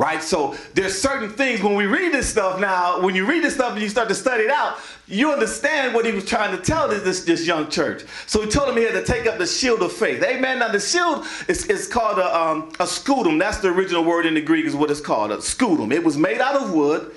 Right? 0.00 0.22
So 0.22 0.56
there's 0.72 0.98
certain 0.98 1.28
things 1.28 1.62
when 1.62 1.74
we 1.74 1.84
read 1.84 2.14
this 2.14 2.26
stuff 2.26 2.58
now, 2.58 3.02
when 3.02 3.14
you 3.14 3.26
read 3.26 3.44
this 3.44 3.52
stuff 3.52 3.74
and 3.74 3.82
you 3.82 3.88
start 3.90 4.08
to 4.08 4.14
study 4.14 4.44
it 4.44 4.50
out, 4.50 4.78
you 5.06 5.30
understand 5.30 5.92
what 5.92 6.06
he 6.06 6.12
was 6.12 6.24
trying 6.24 6.56
to 6.56 6.62
tell 6.62 6.88
this, 6.88 7.22
this 7.24 7.46
young 7.46 7.68
church. 7.68 8.04
So 8.26 8.40
he 8.40 8.48
told 8.48 8.70
him 8.70 8.78
he 8.78 8.84
had 8.84 8.94
to 8.94 9.04
take 9.04 9.26
up 9.26 9.36
the 9.36 9.46
shield 9.46 9.82
of 9.82 9.92
faith. 9.92 10.22
Amen. 10.22 10.60
Now 10.60 10.68
the 10.68 10.80
shield 10.80 11.26
is, 11.48 11.66
is 11.66 11.86
called 11.86 12.18
a, 12.18 12.34
um, 12.34 12.70
a 12.80 12.84
scutum. 12.84 13.38
That's 13.38 13.58
the 13.58 13.68
original 13.68 14.02
word 14.02 14.24
in 14.24 14.32
the 14.32 14.40
Greek 14.40 14.64
is 14.64 14.74
what 14.74 14.90
it's 14.90 15.02
called, 15.02 15.32
a 15.32 15.36
scutum. 15.36 15.92
It 15.92 16.02
was 16.02 16.16
made 16.16 16.40
out 16.40 16.56
of 16.56 16.72
wood. 16.72 17.14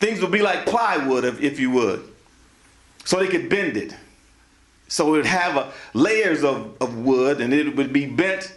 Things 0.00 0.20
would 0.20 0.32
be 0.32 0.42
like 0.42 0.66
plywood, 0.66 1.24
if, 1.24 1.40
if 1.40 1.60
you 1.60 1.70
would. 1.70 2.02
So 3.04 3.20
they 3.20 3.28
could 3.28 3.48
bend 3.48 3.76
it. 3.76 3.94
So 4.88 5.14
it 5.14 5.18
would 5.18 5.26
have 5.26 5.56
a, 5.56 5.72
layers 5.94 6.42
of, 6.42 6.76
of 6.80 6.98
wood 6.98 7.40
and 7.40 7.54
it 7.54 7.76
would 7.76 7.92
be 7.92 8.06
bent. 8.06 8.52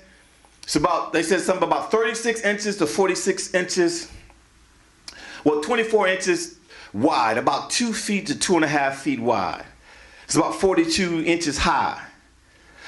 It's 0.69 0.75
about, 0.75 1.13
they 1.13 1.23
said 1.23 1.41
something 1.41 1.67
about 1.67 1.89
36 1.89 2.41
inches 2.41 2.77
to 2.77 2.85
46 2.85 3.55
inches. 3.55 4.07
Well, 5.43 5.61
24 5.61 6.07
inches 6.09 6.59
wide, 6.93 7.39
about 7.39 7.71
two 7.71 7.91
feet 7.91 8.27
to 8.27 8.38
two 8.38 8.53
and 8.53 8.63
a 8.63 8.67
half 8.67 9.01
feet 9.01 9.19
wide. 9.19 9.65
It's 10.25 10.35
about 10.35 10.53
42 10.53 11.23
inches 11.23 11.57
high. 11.57 11.99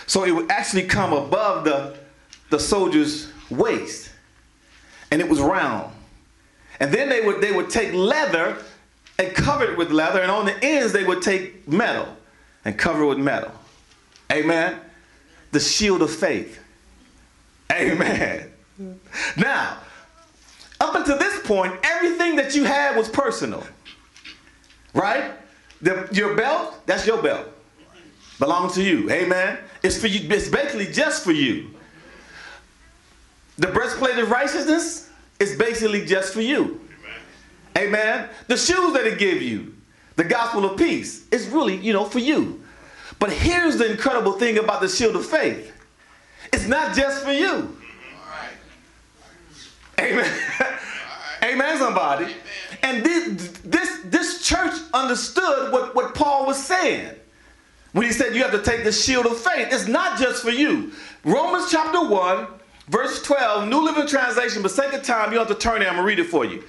So 0.06 0.26
it 0.26 0.30
would 0.30 0.52
actually 0.52 0.84
come 0.84 1.12
above 1.12 1.64
the, 1.64 1.98
the 2.52 2.60
soldier's 2.60 3.32
waist. 3.50 4.12
And 5.10 5.20
it 5.20 5.28
was 5.28 5.42
round. 5.42 5.92
And 6.80 6.94
then 6.94 7.10
they 7.10 7.22
would, 7.22 7.42
they 7.42 7.52
would 7.52 7.72
take 7.72 7.94
leather 7.94 8.58
and 9.18 9.34
cover 9.34 9.64
it 9.64 9.76
with 9.76 9.90
leather, 9.90 10.22
and 10.22 10.30
on 10.30 10.46
the 10.46 10.64
ends 10.64 10.94
they 10.94 11.04
would 11.04 11.24
take 11.24 11.68
metal 11.68 12.16
and 12.64 12.78
cover 12.78 13.08
with 13.08 13.18
metal. 13.18 13.52
Amen. 14.32 14.80
The 15.52 15.60
shield 15.60 16.04
of 16.04 16.12
faith. 16.12 16.61
Amen. 17.72 18.52
Now, 19.38 19.78
up 20.80 20.96
until 20.96 21.18
this 21.18 21.46
point, 21.46 21.74
everything 21.84 22.36
that 22.36 22.56
you 22.56 22.64
had 22.64 22.96
was 22.96 23.08
personal. 23.08 23.64
Right? 24.94 25.32
The, 25.82 26.08
your 26.12 26.36
belt, 26.36 26.86
that's 26.86 27.08
your 27.08 27.22
belt. 27.22 27.48
Belongs 28.40 28.74
to 28.74 28.84
you. 28.84 29.10
Amen. 29.10 29.60
It's 29.84 29.98
for 29.98 30.08
you, 30.08 30.28
it's 30.30 30.50
basically 30.50 30.88
just 30.88 31.24
for 31.24 31.32
you. 31.32 31.70
The 33.58 33.68
breastplate 33.68 34.18
of 34.18 34.32
righteousness 34.32 35.10
is 35.40 35.56
basically 35.56 36.06
just 36.06 36.34
for 36.34 36.42
you. 36.42 36.82
Amen. 37.78 37.90
Amen. 37.90 38.30
The 38.48 38.58
shoes 38.58 38.94
that 38.94 39.06
it 39.06 39.20
give 39.20 39.42
you, 39.42 39.76
the 40.16 40.24
gospel 40.24 40.66
of 40.66 40.78
peace, 40.78 41.28
is 41.30 41.48
really, 41.48 41.76
you 41.78 41.94
know, 41.94 42.06
for 42.06 42.20
you. 42.20 42.64
But 43.20 43.32
here's 43.32 43.78
the 43.78 43.92
incredible 43.92 44.34
thing 44.34 44.58
about 44.58 44.82
the 44.82 44.88
shield 44.88 45.16
of 45.16 45.26
faith. 45.26 45.71
It's 46.54 46.68
not 46.68 46.96
just 46.96 47.24
for 47.24 47.32
you. 47.32 47.78
Amen. 50.00 50.32
Amen, 51.44 51.78
somebody. 51.78 52.26
Amen. 52.26 52.38
And 52.84 53.06
this, 53.06 53.52
this, 53.64 54.00
this 54.06 54.46
church 54.46 54.74
understood 54.94 55.72
what, 55.72 55.96
what 55.96 56.16
Paul 56.16 56.46
was 56.46 56.62
saying 56.64 57.16
when 57.94 58.06
he 58.06 58.12
said 58.12 58.36
you 58.36 58.42
have 58.42 58.52
to 58.52 58.62
take 58.62 58.84
the 58.84 58.92
shield 58.92 59.26
of 59.26 59.38
faith. 59.38 59.68
It's 59.72 59.88
not 59.88 60.20
just 60.20 60.44
for 60.44 60.50
you. 60.50 60.92
Romans 61.24 61.70
chapter 61.70 62.08
1, 62.08 62.48
verse 62.90 63.22
12, 63.22 63.68
New 63.68 63.84
Living 63.84 64.08
Translation, 64.08 64.62
but 64.62 64.72
sake 64.72 64.94
of 64.94 65.04
time, 65.04 65.32
you 65.32 65.38
don't 65.38 65.48
have 65.48 65.58
to 65.58 65.62
turn 65.62 65.82
it. 65.82 65.86
I'm 65.86 65.96
going 65.96 66.04
to 66.04 66.08
read 66.08 66.20
it 66.20 66.30
for 66.30 66.46
you. 66.46 66.64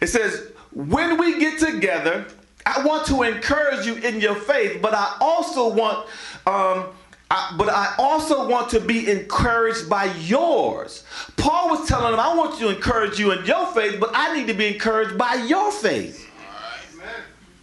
It 0.00 0.08
says, 0.08 0.50
When 0.72 1.18
we 1.18 1.38
get 1.38 1.58
together, 1.58 2.26
I 2.64 2.84
want 2.84 3.06
to 3.06 3.22
encourage 3.22 3.86
you 3.86 3.94
in 3.96 4.20
your 4.20 4.34
faith, 4.34 4.80
but 4.80 4.94
I 4.94 5.16
also 5.20 5.72
want, 5.72 6.08
um, 6.46 6.86
I, 7.34 7.54
but 7.56 7.70
I 7.70 7.94
also 7.96 8.46
want 8.46 8.68
to 8.70 8.80
be 8.80 9.10
encouraged 9.10 9.88
by 9.88 10.04
yours. 10.16 11.02
Paul 11.38 11.70
was 11.70 11.88
telling 11.88 12.10
them, 12.10 12.20
I 12.20 12.34
want 12.34 12.58
to 12.58 12.68
encourage 12.68 13.18
you 13.18 13.32
in 13.32 13.46
your 13.46 13.66
faith, 13.68 13.98
but 13.98 14.10
I 14.12 14.36
need 14.36 14.48
to 14.48 14.54
be 14.54 14.66
encouraged 14.66 15.16
by 15.16 15.36
your 15.36 15.72
faith. 15.72 16.28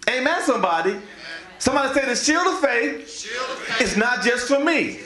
Amen. 0.07 0.21
Amen, 0.21 0.41
somebody. 0.41 0.95
Somebody 1.59 1.93
say 1.93 2.05
the 2.07 2.15
shield 2.15 2.47
of 2.47 2.59
faith, 2.59 3.07
shield 3.11 3.47
of 3.47 3.59
faith. 3.59 3.81
is 3.81 3.95
not 3.95 4.23
just 4.23 4.47
for 4.47 4.59
me. 4.59 5.01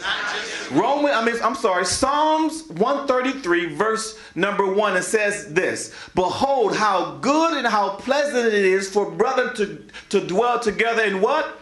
Roman, 0.71 1.11
I 1.11 1.25
mean, 1.25 1.35
I'm 1.43 1.55
sorry, 1.55 1.83
Psalms 1.83 2.63
133, 2.69 3.75
verse 3.75 4.17
number 4.33 4.71
one, 4.71 4.95
it 4.95 5.01
says 5.01 5.51
this 5.51 5.93
Behold, 6.15 6.73
how 6.73 7.17
good 7.17 7.57
and 7.57 7.67
how 7.67 7.95
pleasant 7.95 8.45
it 8.45 8.53
is 8.53 8.89
for 8.89 9.11
brethren 9.11 9.53
to, 9.55 9.83
to 10.07 10.25
dwell 10.25 10.57
together 10.57 11.03
in 11.03 11.19
what? 11.19 11.59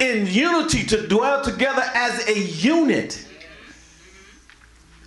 In 0.00 0.26
unity, 0.26 0.84
to 0.86 1.06
dwell 1.06 1.42
together 1.42 1.82
as 1.94 2.28
a 2.28 2.38
unit. 2.38 3.26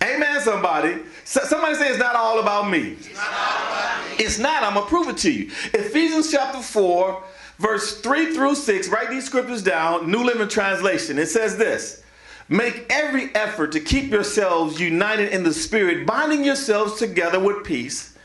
Amen, 0.02 0.40
somebody. 0.40 0.98
So, 1.24 1.40
somebody 1.42 1.74
say 1.74 1.88
it's 1.88 1.98
not 1.98 2.14
all 2.14 2.38
about 2.38 2.70
me. 2.70 2.92
It's 2.92 3.14
not, 3.14 3.28
about 3.28 4.10
me. 4.10 4.24
It's 4.24 4.38
not. 4.38 4.62
I'm 4.62 4.74
going 4.74 4.84
to 4.84 4.88
prove 4.88 5.08
it 5.08 5.16
to 5.18 5.32
you. 5.32 5.50
Ephesians 5.74 6.30
chapter 6.30 6.60
4, 6.62 7.22
verse 7.58 8.00
3 8.00 8.34
through 8.34 8.54
6, 8.54 8.88
write 8.88 9.10
these 9.10 9.24
scriptures 9.24 9.62
down, 9.62 10.10
New 10.10 10.22
Living 10.22 10.48
Translation. 10.48 11.18
It 11.18 11.26
says 11.26 11.56
this 11.56 12.04
Make 12.48 12.86
every 12.90 13.34
effort 13.34 13.72
to 13.72 13.80
keep 13.80 14.10
yourselves 14.10 14.78
united 14.78 15.32
in 15.32 15.42
the 15.42 15.52
Spirit, 15.52 16.06
binding 16.06 16.44
yourselves 16.44 16.98
together 16.98 17.40
with 17.40 17.64
peace. 17.64 18.15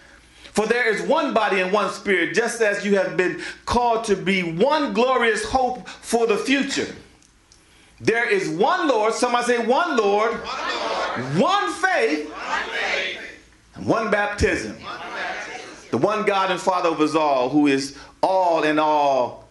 For 0.51 0.67
there 0.67 0.93
is 0.93 1.01
one 1.01 1.33
body 1.33 1.61
and 1.61 1.71
one 1.71 1.91
spirit, 1.91 2.35
just 2.35 2.61
as 2.61 2.85
you 2.85 2.97
have 2.97 3.15
been 3.15 3.41
called 3.65 4.03
to 4.05 4.15
be 4.15 4.43
one 4.43 4.93
glorious 4.93 5.45
hope 5.45 5.87
for 5.87 6.27
the 6.27 6.37
future. 6.37 6.93
There 8.01 8.27
is 8.27 8.49
one 8.49 8.87
Lord, 8.87 9.13
somebody 9.13 9.45
say 9.45 9.65
one 9.65 9.95
Lord, 9.95 10.31
one, 10.31 10.41
Lord. 10.41 11.39
one 11.39 11.71
faith, 11.73 12.29
one, 12.29 12.63
faith. 12.63 13.19
one 13.77 14.11
baptism. 14.11 14.73
One 14.81 14.99
baptism. 14.99 15.69
The 15.91 15.97
one 15.97 16.25
God 16.25 16.51
and 16.51 16.59
Father 16.59 16.89
of 16.89 16.99
us 16.99 17.15
all, 17.15 17.49
who 17.49 17.67
is 17.67 17.97
all 18.21 18.63
in 18.63 18.79
all 18.79 19.47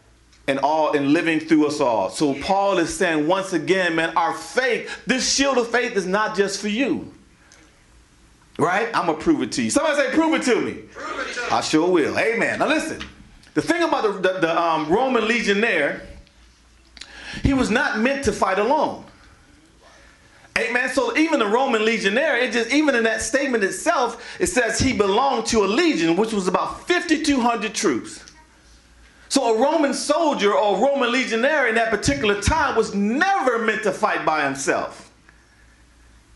and 0.48 0.58
all 0.58 0.96
and 0.96 1.12
living 1.12 1.40
through 1.40 1.66
us 1.66 1.80
all. 1.80 2.10
So 2.10 2.34
Paul 2.34 2.78
is 2.78 2.94
saying 2.94 3.26
once 3.26 3.52
again, 3.52 3.94
man, 3.94 4.16
our 4.16 4.34
faith, 4.34 5.04
this 5.06 5.32
shield 5.32 5.58
of 5.58 5.68
faith 5.68 5.96
is 5.96 6.06
not 6.06 6.36
just 6.36 6.60
for 6.60 6.68
you. 6.68 7.12
Right? 8.60 8.88
I'm 8.88 9.06
gonna 9.06 9.14
prove 9.14 9.40
it 9.40 9.52
to 9.52 9.62
you. 9.62 9.70
Somebody 9.70 9.96
say, 9.96 10.10
prove 10.10 10.34
it 10.34 10.42
to 10.42 10.60
me. 10.60 10.72
Prove 10.92 11.26
it 11.26 11.34
to 11.34 11.54
I 11.54 11.62
sure 11.62 11.90
will. 11.90 12.18
Amen. 12.18 12.58
Now 12.58 12.68
listen. 12.68 13.02
The 13.54 13.62
thing 13.62 13.82
about 13.82 14.02
the, 14.02 14.12
the, 14.12 14.40
the 14.40 14.60
um, 14.60 14.86
Roman 14.88 15.26
legionnaire, 15.26 16.02
he 17.42 17.54
was 17.54 17.70
not 17.70 17.98
meant 17.98 18.24
to 18.26 18.32
fight 18.32 18.58
alone. 18.58 19.04
Amen. 20.58 20.90
So 20.90 21.16
even 21.16 21.38
the 21.38 21.46
Roman 21.46 21.86
legionnaire, 21.86 22.36
it 22.36 22.52
just 22.52 22.70
even 22.70 22.94
in 22.94 23.04
that 23.04 23.22
statement 23.22 23.64
itself, 23.64 24.38
it 24.38 24.48
says 24.48 24.78
he 24.78 24.92
belonged 24.92 25.46
to 25.46 25.64
a 25.64 25.66
legion, 25.66 26.16
which 26.16 26.34
was 26.34 26.46
about 26.46 26.86
5,200 26.86 27.74
troops. 27.74 28.22
So 29.30 29.56
a 29.56 29.58
Roman 29.58 29.94
soldier 29.94 30.52
or 30.52 30.76
a 30.76 30.80
Roman 30.80 31.10
legionnaire 31.10 31.68
in 31.68 31.76
that 31.76 31.90
particular 31.90 32.42
time 32.42 32.76
was 32.76 32.94
never 32.94 33.58
meant 33.60 33.84
to 33.84 33.92
fight 33.92 34.26
by 34.26 34.44
himself. 34.44 35.10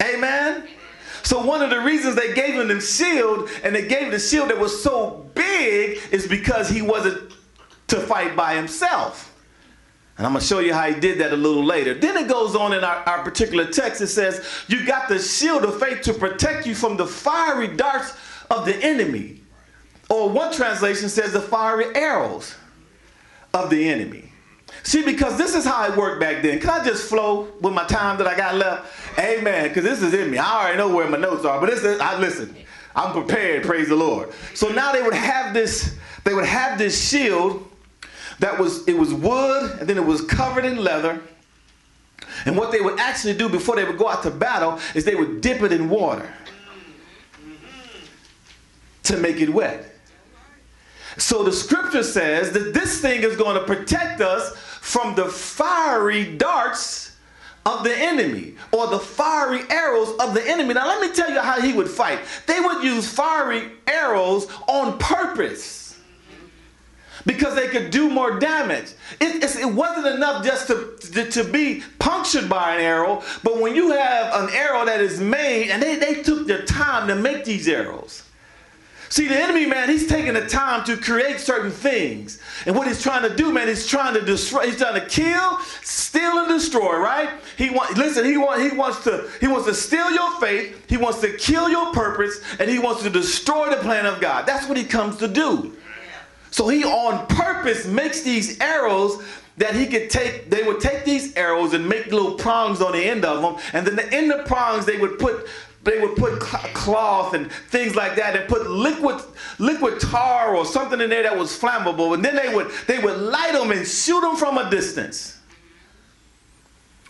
Amen? 0.02 0.68
So 1.24 1.44
one 1.44 1.62
of 1.62 1.70
the 1.70 1.80
reasons 1.80 2.14
they 2.14 2.34
gave 2.34 2.54
him 2.54 2.68
the 2.68 2.80
shield 2.80 3.48
and 3.64 3.74
they 3.74 3.88
gave 3.88 4.12
the 4.12 4.18
shield 4.18 4.50
that 4.50 4.58
was 4.58 4.82
so 4.82 5.28
big 5.34 5.98
is 6.12 6.28
because 6.28 6.68
he 6.68 6.82
wasn't 6.82 7.32
to 7.88 7.98
fight 7.98 8.36
by 8.36 8.54
himself. 8.54 9.32
And 10.16 10.26
I'm 10.26 10.32
going 10.32 10.42
to 10.42 10.46
show 10.46 10.60
you 10.60 10.72
how 10.72 10.88
he 10.88 11.00
did 11.00 11.18
that 11.18 11.32
a 11.32 11.36
little 11.36 11.64
later. 11.64 11.94
Then 11.94 12.16
it 12.16 12.28
goes 12.28 12.54
on 12.54 12.72
in 12.72 12.84
our, 12.84 12.96
our 13.08 13.24
particular 13.24 13.66
text. 13.66 14.00
It 14.00 14.06
says, 14.08 14.46
You 14.68 14.86
got 14.86 15.08
the 15.08 15.18
shield 15.18 15.64
of 15.64 15.80
faith 15.80 16.02
to 16.02 16.14
protect 16.14 16.66
you 16.66 16.74
from 16.74 16.96
the 16.96 17.06
fiery 17.06 17.68
darts 17.68 18.14
of 18.50 18.64
the 18.64 18.76
enemy. 18.76 19.40
Or 20.10 20.28
one 20.28 20.52
translation 20.52 21.08
says, 21.08 21.32
the 21.32 21.40
fiery 21.40 21.94
arrows 21.96 22.54
of 23.52 23.70
the 23.70 23.88
enemy. 23.88 24.23
See, 24.84 25.02
because 25.02 25.38
this 25.38 25.54
is 25.54 25.64
how 25.64 25.90
it 25.90 25.96
worked 25.96 26.20
back 26.20 26.42
then. 26.42 26.60
Can 26.60 26.68
I 26.68 26.84
just 26.84 27.08
flow 27.08 27.48
with 27.60 27.72
my 27.72 27.84
time 27.86 28.18
that 28.18 28.26
I 28.26 28.36
got 28.36 28.54
left? 28.54 29.18
Amen. 29.18 29.68
Because 29.68 29.82
this 29.82 30.02
is 30.02 30.12
in 30.12 30.30
me. 30.30 30.36
I 30.36 30.60
already 30.60 30.78
know 30.78 30.94
where 30.94 31.08
my 31.08 31.16
notes 31.16 31.44
are, 31.44 31.58
but 31.58 31.70
this 31.70 31.82
is, 31.82 31.98
I 32.00 32.18
listen. 32.18 32.54
I'm 32.94 33.12
prepared, 33.12 33.64
praise 33.64 33.88
the 33.88 33.96
Lord. 33.96 34.32
So 34.54 34.68
now 34.68 34.92
they 34.92 35.02
would 35.02 35.14
have 35.14 35.52
this, 35.54 35.96
they 36.22 36.34
would 36.34 36.44
have 36.44 36.78
this 36.78 37.08
shield 37.08 37.66
that 38.38 38.58
was, 38.58 38.86
it 38.86 38.96
was 38.96 39.12
wood, 39.12 39.78
and 39.80 39.88
then 39.88 39.96
it 39.96 40.04
was 40.04 40.20
covered 40.20 40.66
in 40.66 40.76
leather. 40.76 41.20
And 42.44 42.56
what 42.56 42.70
they 42.70 42.80
would 42.80 43.00
actually 43.00 43.34
do 43.34 43.48
before 43.48 43.76
they 43.76 43.84
would 43.84 43.98
go 43.98 44.08
out 44.08 44.22
to 44.24 44.30
battle 44.30 44.78
is 44.94 45.04
they 45.04 45.14
would 45.14 45.40
dip 45.40 45.62
it 45.62 45.72
in 45.72 45.88
water 45.88 46.30
to 49.04 49.16
make 49.16 49.40
it 49.40 49.48
wet. 49.48 49.92
So 51.16 51.42
the 51.44 51.52
scripture 51.52 52.02
says 52.02 52.52
that 52.52 52.74
this 52.74 53.00
thing 53.00 53.22
is 53.22 53.36
going 53.36 53.54
to 53.54 53.64
protect 53.64 54.20
us 54.20 54.56
from 54.84 55.14
the 55.14 55.24
fiery 55.24 56.36
darts 56.36 57.16
of 57.64 57.84
the 57.84 57.96
enemy 57.96 58.54
or 58.70 58.86
the 58.88 58.98
fiery 58.98 59.62
arrows 59.70 60.10
of 60.20 60.34
the 60.34 60.46
enemy. 60.46 60.74
Now, 60.74 60.86
let 60.86 61.00
me 61.00 61.10
tell 61.10 61.30
you 61.30 61.40
how 61.40 61.58
he 61.58 61.72
would 61.72 61.88
fight. 61.88 62.20
They 62.46 62.60
would 62.60 62.84
use 62.84 63.08
fiery 63.08 63.72
arrows 63.86 64.46
on 64.68 64.98
purpose 64.98 65.98
because 67.24 67.54
they 67.54 67.68
could 67.68 67.90
do 67.90 68.10
more 68.10 68.38
damage. 68.38 68.92
It, 69.22 69.42
it 69.42 69.72
wasn't 69.72 70.14
enough 70.14 70.44
just 70.44 70.66
to, 70.66 70.98
to, 71.14 71.30
to, 71.30 71.44
be 71.44 71.82
punctured 71.98 72.50
by 72.50 72.74
an 72.74 72.82
arrow, 72.82 73.22
but 73.42 73.62
when 73.62 73.74
you 73.74 73.92
have 73.92 74.34
an 74.34 74.54
arrow 74.54 74.84
that 74.84 75.00
is 75.00 75.18
made, 75.18 75.70
and 75.70 75.82
they, 75.82 75.96
they 75.96 76.22
took 76.22 76.46
their 76.46 76.62
time 76.66 77.08
to 77.08 77.14
make 77.14 77.46
these 77.46 77.66
arrows. 77.68 78.22
See, 79.14 79.28
the 79.28 79.40
enemy, 79.40 79.64
man, 79.64 79.88
he's 79.88 80.08
taking 80.08 80.34
the 80.34 80.44
time 80.44 80.82
to 80.86 80.96
create 80.96 81.38
certain 81.38 81.70
things. 81.70 82.40
And 82.66 82.74
what 82.74 82.88
he's 82.88 83.00
trying 83.00 83.22
to 83.22 83.32
do, 83.32 83.52
man, 83.52 83.68
he's 83.68 83.86
trying 83.86 84.12
to 84.14 84.20
destroy, 84.20 84.66
he's 84.66 84.78
trying 84.78 85.00
to 85.00 85.06
kill, 85.06 85.60
steal, 85.82 86.38
and 86.38 86.48
destroy, 86.48 86.96
right? 86.96 87.30
He 87.56 87.70
want 87.70 87.96
listen, 87.96 88.24
he 88.24 88.36
want 88.36 88.60
he 88.60 88.76
wants 88.76 89.04
to 89.04 89.30
he 89.40 89.46
wants 89.46 89.66
to 89.66 89.74
steal 89.74 90.10
your 90.10 90.40
faith, 90.40 90.84
he 90.88 90.96
wants 90.96 91.20
to 91.20 91.32
kill 91.36 91.68
your 91.68 91.92
purpose, 91.92 92.40
and 92.58 92.68
he 92.68 92.80
wants 92.80 93.04
to 93.04 93.08
destroy 93.08 93.70
the 93.70 93.76
plan 93.76 94.04
of 94.04 94.20
God. 94.20 94.46
That's 94.46 94.66
what 94.66 94.76
he 94.76 94.82
comes 94.82 95.16
to 95.18 95.28
do. 95.28 95.76
So 96.50 96.66
he 96.66 96.82
on 96.82 97.28
purpose 97.28 97.86
makes 97.86 98.22
these 98.22 98.58
arrows 98.58 99.22
that 99.58 99.76
he 99.76 99.86
could 99.86 100.10
take, 100.10 100.50
they 100.50 100.64
would 100.64 100.80
take 100.80 101.04
these 101.04 101.36
arrows 101.36 101.72
and 101.72 101.88
make 101.88 102.06
little 102.06 102.34
prongs 102.34 102.80
on 102.80 102.90
the 102.90 103.04
end 103.04 103.24
of 103.24 103.42
them, 103.42 103.62
and 103.74 103.86
then 103.86 103.94
the 103.94 104.12
end 104.12 104.32
of 104.32 104.44
prongs 104.44 104.86
they 104.86 104.96
would 104.96 105.20
put 105.20 105.46
they 105.84 106.00
would 106.00 106.16
put 106.16 106.40
cloth 106.40 107.34
and 107.34 107.50
things 107.52 107.94
like 107.94 108.16
that 108.16 108.36
and 108.36 108.48
put 108.48 108.68
liquid 108.68 109.20
liquid 109.58 110.00
tar 110.00 110.56
or 110.56 110.64
something 110.64 111.00
in 111.00 111.10
there 111.10 111.22
that 111.22 111.36
was 111.36 111.58
flammable. 111.58 112.14
And 112.14 112.24
then 112.24 112.36
they 112.36 112.54
would 112.54 112.70
they 112.86 112.98
would 112.98 113.18
light 113.18 113.52
them 113.52 113.70
and 113.70 113.86
shoot 113.86 114.20
them 114.20 114.36
from 114.36 114.58
a 114.58 114.70
distance. 114.70 115.38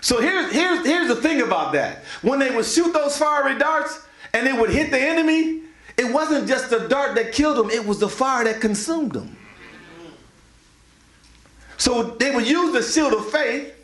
So 0.00 0.20
here's 0.20 0.52
here's 0.52 0.86
here's 0.86 1.08
the 1.08 1.16
thing 1.16 1.42
about 1.42 1.72
that. 1.72 2.04
When 2.22 2.38
they 2.38 2.54
would 2.54 2.66
shoot 2.66 2.92
those 2.92 3.16
fiery 3.16 3.58
darts 3.58 4.00
and 4.32 4.46
they 4.46 4.52
would 4.52 4.70
hit 4.70 4.90
the 4.90 5.00
enemy 5.00 5.62
it 5.96 6.12
wasn't 6.12 6.48
just 6.48 6.70
the 6.70 6.88
dart 6.88 7.14
that 7.14 7.32
killed 7.32 7.56
them 7.56 7.70
it 7.70 7.86
was 7.86 8.00
the 8.00 8.08
fire 8.08 8.42
that 8.42 8.60
consumed 8.60 9.12
them 9.12 9.36
so 11.76 12.02
they 12.02 12.30
would 12.30 12.46
use 12.46 12.72
the 12.72 12.82
shield 12.82 13.12
of 13.12 13.30
faith. 13.30 13.74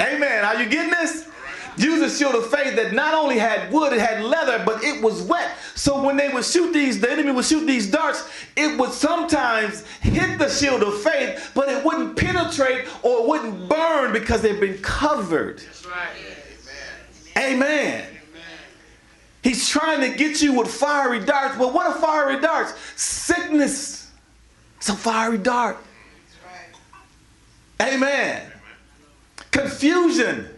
Amen. 0.00 0.44
Are 0.44 0.60
you 0.60 0.68
getting 0.68 0.90
this 0.90 1.27
Use 1.78 2.00
a 2.02 2.10
shield 2.10 2.34
of 2.34 2.50
faith 2.50 2.74
that 2.74 2.92
not 2.92 3.14
only 3.14 3.38
had 3.38 3.72
wood, 3.72 3.92
it 3.92 4.00
had 4.00 4.24
leather, 4.24 4.60
but 4.66 4.82
it 4.82 5.00
was 5.00 5.22
wet. 5.22 5.56
So 5.76 6.02
when 6.02 6.16
they 6.16 6.28
would 6.28 6.44
shoot 6.44 6.72
these, 6.72 7.00
the 7.00 7.10
enemy 7.10 7.30
would 7.30 7.44
shoot 7.44 7.66
these 7.66 7.88
darts, 7.88 8.28
it 8.56 8.76
would 8.78 8.92
sometimes 8.92 9.86
hit 10.00 10.38
the 10.38 10.48
shield 10.48 10.82
of 10.82 11.00
faith, 11.02 11.52
but 11.54 11.68
it 11.68 11.84
wouldn't 11.84 12.16
penetrate 12.16 12.86
or 13.04 13.20
it 13.20 13.28
wouldn't 13.28 13.68
burn 13.68 14.12
because 14.12 14.42
they've 14.42 14.60
been 14.60 14.78
covered. 14.78 15.60
That's 15.60 15.86
right. 15.86 16.08
Amen. 17.36 17.54
Amen. 17.54 18.08
He's 19.44 19.68
trying 19.68 20.00
to 20.00 20.16
get 20.16 20.42
you 20.42 20.54
with 20.54 20.68
fiery 20.68 21.24
darts. 21.24 21.56
But 21.56 21.72
what 21.72 21.86
are 21.86 21.94
fiery 22.00 22.40
darts? 22.40 22.74
Sickness. 22.96 24.10
It's 24.78 24.88
a 24.88 24.96
fiery 24.96 25.38
dart. 25.38 25.78
Amen. 27.80 28.42
Confusion 29.52 30.48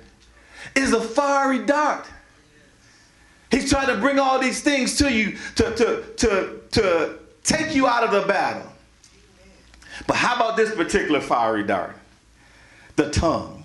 is 0.75 0.93
a 0.93 1.01
fiery 1.01 1.65
dart. 1.65 2.07
He's 3.51 3.69
trying 3.69 3.89
to 3.89 3.97
bring 3.97 4.19
all 4.19 4.39
these 4.39 4.63
things 4.63 4.97
to 4.99 5.13
you 5.13 5.37
to, 5.57 5.75
to, 5.75 6.05
to, 6.17 6.61
to 6.71 7.19
take 7.43 7.75
you 7.75 7.87
out 7.87 8.05
of 8.05 8.13
the 8.13 8.23
battle. 8.27 8.71
But 10.07 10.17
how 10.17 10.37
about 10.37 10.57
this 10.57 10.75
particular 10.75 11.21
fiery 11.21 11.65
dart? 11.65 11.97
The 12.97 13.11
tongue. 13.11 13.65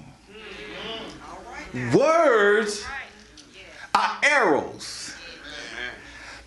Words 1.93 2.86
are 3.93 4.17
arrows. 4.23 5.13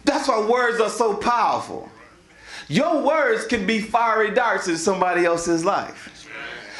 That's 0.04 0.26
why 0.26 0.46
words 0.46 0.80
are 0.80 0.88
so 0.88 1.14
powerful. 1.14 1.88
Your 2.68 3.02
words 3.02 3.46
can 3.46 3.66
be 3.66 3.80
fiery 3.80 4.30
darts 4.30 4.68
in 4.68 4.76
somebody 4.76 5.24
else's 5.24 5.64
life. 5.64 6.17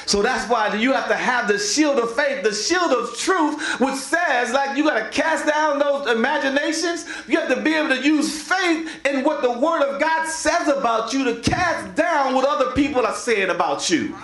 So 0.09 0.23
that's 0.23 0.49
why 0.51 0.75
you 0.75 0.95
have 0.95 1.09
to 1.09 1.15
have 1.15 1.49
the 1.49 1.59
shield 1.59 1.99
of 1.99 2.17
faith, 2.17 2.43
the 2.43 2.55
shield 2.55 2.93
of 2.93 3.15
truth, 3.19 3.79
which 3.79 3.97
says, 3.97 4.55
like, 4.55 4.75
you 4.75 4.85
got 4.85 4.99
to 4.99 5.11
cast 5.11 5.47
down 5.47 5.79
those 5.79 6.09
imaginations. 6.09 7.05
You 7.29 7.39
have 7.39 7.55
to 7.55 7.61
be 7.61 7.75
able 7.75 7.91
to 7.91 8.01
use 8.01 8.41
faith 8.41 9.05
in 9.05 9.23
what 9.23 9.43
the 9.43 9.53
Word 9.53 9.83
of 9.83 10.01
God 10.01 10.27
says 10.27 10.67
about 10.67 11.13
you 11.13 11.25
to 11.25 11.43
cast 11.43 11.95
down 11.95 12.35
what 12.35 12.47
other 12.47 12.73
people 12.73 13.05
are 13.05 13.15
saying 13.15 13.51
about 13.51 13.91
you. 13.91 14.17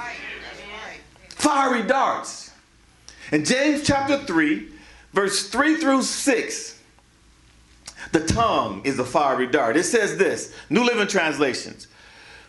Fiery 1.29 1.83
darts. 1.83 2.51
In 3.31 3.45
James 3.45 3.87
chapter 3.87 4.17
3, 4.17 4.67
verse 5.13 5.51
3 5.51 5.77
through 5.77 6.01
6, 6.01 6.81
the 8.13 8.27
tongue 8.27 8.81
is 8.85 8.99
a 8.99 9.05
fiery 9.05 9.49
dart. 9.49 9.77
It 9.77 9.85
says 9.85 10.17
this, 10.17 10.55
New 10.71 10.83
Living 10.83 11.09
Translations. 11.09 11.89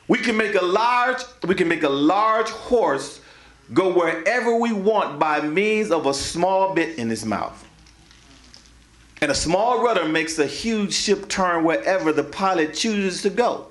We 0.08 0.20
can 0.20 0.38
make 0.38 0.56
a 0.56 0.64
large, 0.64 1.22
we 1.46 1.56
can 1.56 1.68
make 1.68 1.84
a 1.84 1.90
large 1.90 2.48
horse 2.48 3.20
go 3.74 3.94
wherever 3.94 4.56
we 4.56 4.74
want 4.74 5.20
by 5.20 5.42
means 5.42 5.92
of 5.92 6.06
a 6.06 6.14
small 6.14 6.74
bit 6.74 6.98
in 6.98 7.10
his 7.10 7.26
mouth. 7.26 7.62
And 9.22 9.32
a 9.32 9.36
small 9.36 9.84
rudder 9.84 10.08
makes 10.08 10.38
a 10.38 10.46
huge 10.46 10.94
ship 10.94 11.28
turn 11.28 11.64
wherever 11.64 12.12
the 12.12 12.24
pilot 12.24 12.74
chooses 12.74 13.22
to 13.24 13.30
go, 13.30 13.68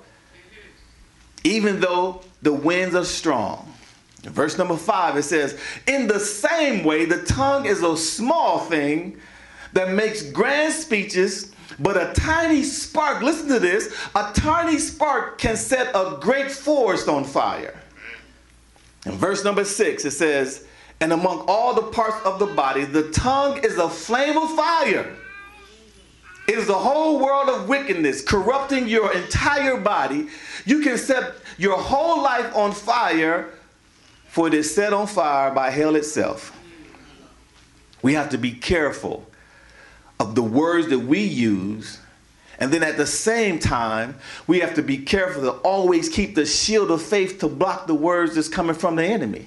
even 1.43 1.79
though 1.79 2.21
the 2.41 2.51
winds 2.51 2.95
are 2.95 3.05
strong. 3.05 3.71
In 4.23 4.31
verse 4.31 4.57
number 4.57 4.75
five, 4.75 5.15
it 5.17 5.23
says, 5.23 5.59
In 5.87 6.07
the 6.07 6.19
same 6.19 6.83
way, 6.83 7.05
the 7.05 7.21
tongue 7.23 7.67
is 7.67 7.83
a 7.83 7.95
small 7.95 8.59
thing 8.59 9.19
that 9.73 9.91
makes 9.91 10.23
grand 10.23 10.73
speeches, 10.73 11.53
but 11.79 11.95
a 11.95 12.11
tiny 12.13 12.63
spark, 12.63 13.21
listen 13.21 13.47
to 13.49 13.59
this, 13.59 13.95
a 14.15 14.31
tiny 14.33 14.79
spark 14.79 15.37
can 15.37 15.55
set 15.55 15.95
a 15.95 16.17
great 16.19 16.51
forest 16.51 17.07
on 17.07 17.23
fire. 17.23 17.79
In 19.05 19.11
verse 19.13 19.43
number 19.43 19.63
six, 19.63 20.03
it 20.03 20.11
says, 20.11 20.65
And 20.99 21.13
among 21.13 21.45
all 21.47 21.73
the 21.73 21.83
parts 21.83 22.17
of 22.25 22.39
the 22.39 22.47
body, 22.47 22.85
the 22.85 23.11
tongue 23.11 23.63
is 23.63 23.77
a 23.77 23.89
flame 23.89 24.37
of 24.37 24.55
fire. 24.55 25.15
It 26.47 26.57
is 26.57 26.67
the 26.67 26.73
whole 26.73 27.19
world 27.19 27.49
of 27.49 27.67
wickedness, 27.67 28.21
corrupting 28.21 28.87
your 28.87 29.11
entire 29.13 29.77
body. 29.77 30.27
You 30.65 30.81
can 30.81 30.97
set 30.97 31.35
your 31.57 31.77
whole 31.77 32.21
life 32.21 32.55
on 32.55 32.71
fire, 32.71 33.49
for 34.27 34.47
it 34.47 34.53
is 34.53 34.73
set 34.73 34.93
on 34.93 35.07
fire 35.07 35.51
by 35.51 35.71
hell 35.71 35.95
itself. 35.95 36.55
We 38.01 38.13
have 38.13 38.29
to 38.29 38.37
be 38.37 38.51
careful 38.51 39.25
of 40.19 40.35
the 40.35 40.43
words 40.43 40.89
that 40.89 40.99
we 40.99 41.19
use 41.19 41.99
and 42.59 42.71
then 42.71 42.83
at 42.83 42.97
the 42.97 43.05
same 43.05 43.59
time, 43.59 44.17
we 44.47 44.59
have 44.59 44.75
to 44.75 44.81
be 44.81 44.97
careful 44.97 45.41
to 45.43 45.51
always 45.59 46.07
keep 46.09 46.35
the 46.35 46.45
shield 46.45 46.89
of 46.91 47.01
faith 47.01 47.39
to 47.39 47.47
block 47.47 47.87
the 47.87 47.95
words 47.95 48.35
that's 48.35 48.47
coming 48.47 48.75
from 48.75 48.95
the 48.95 49.03
enemy. 49.03 49.45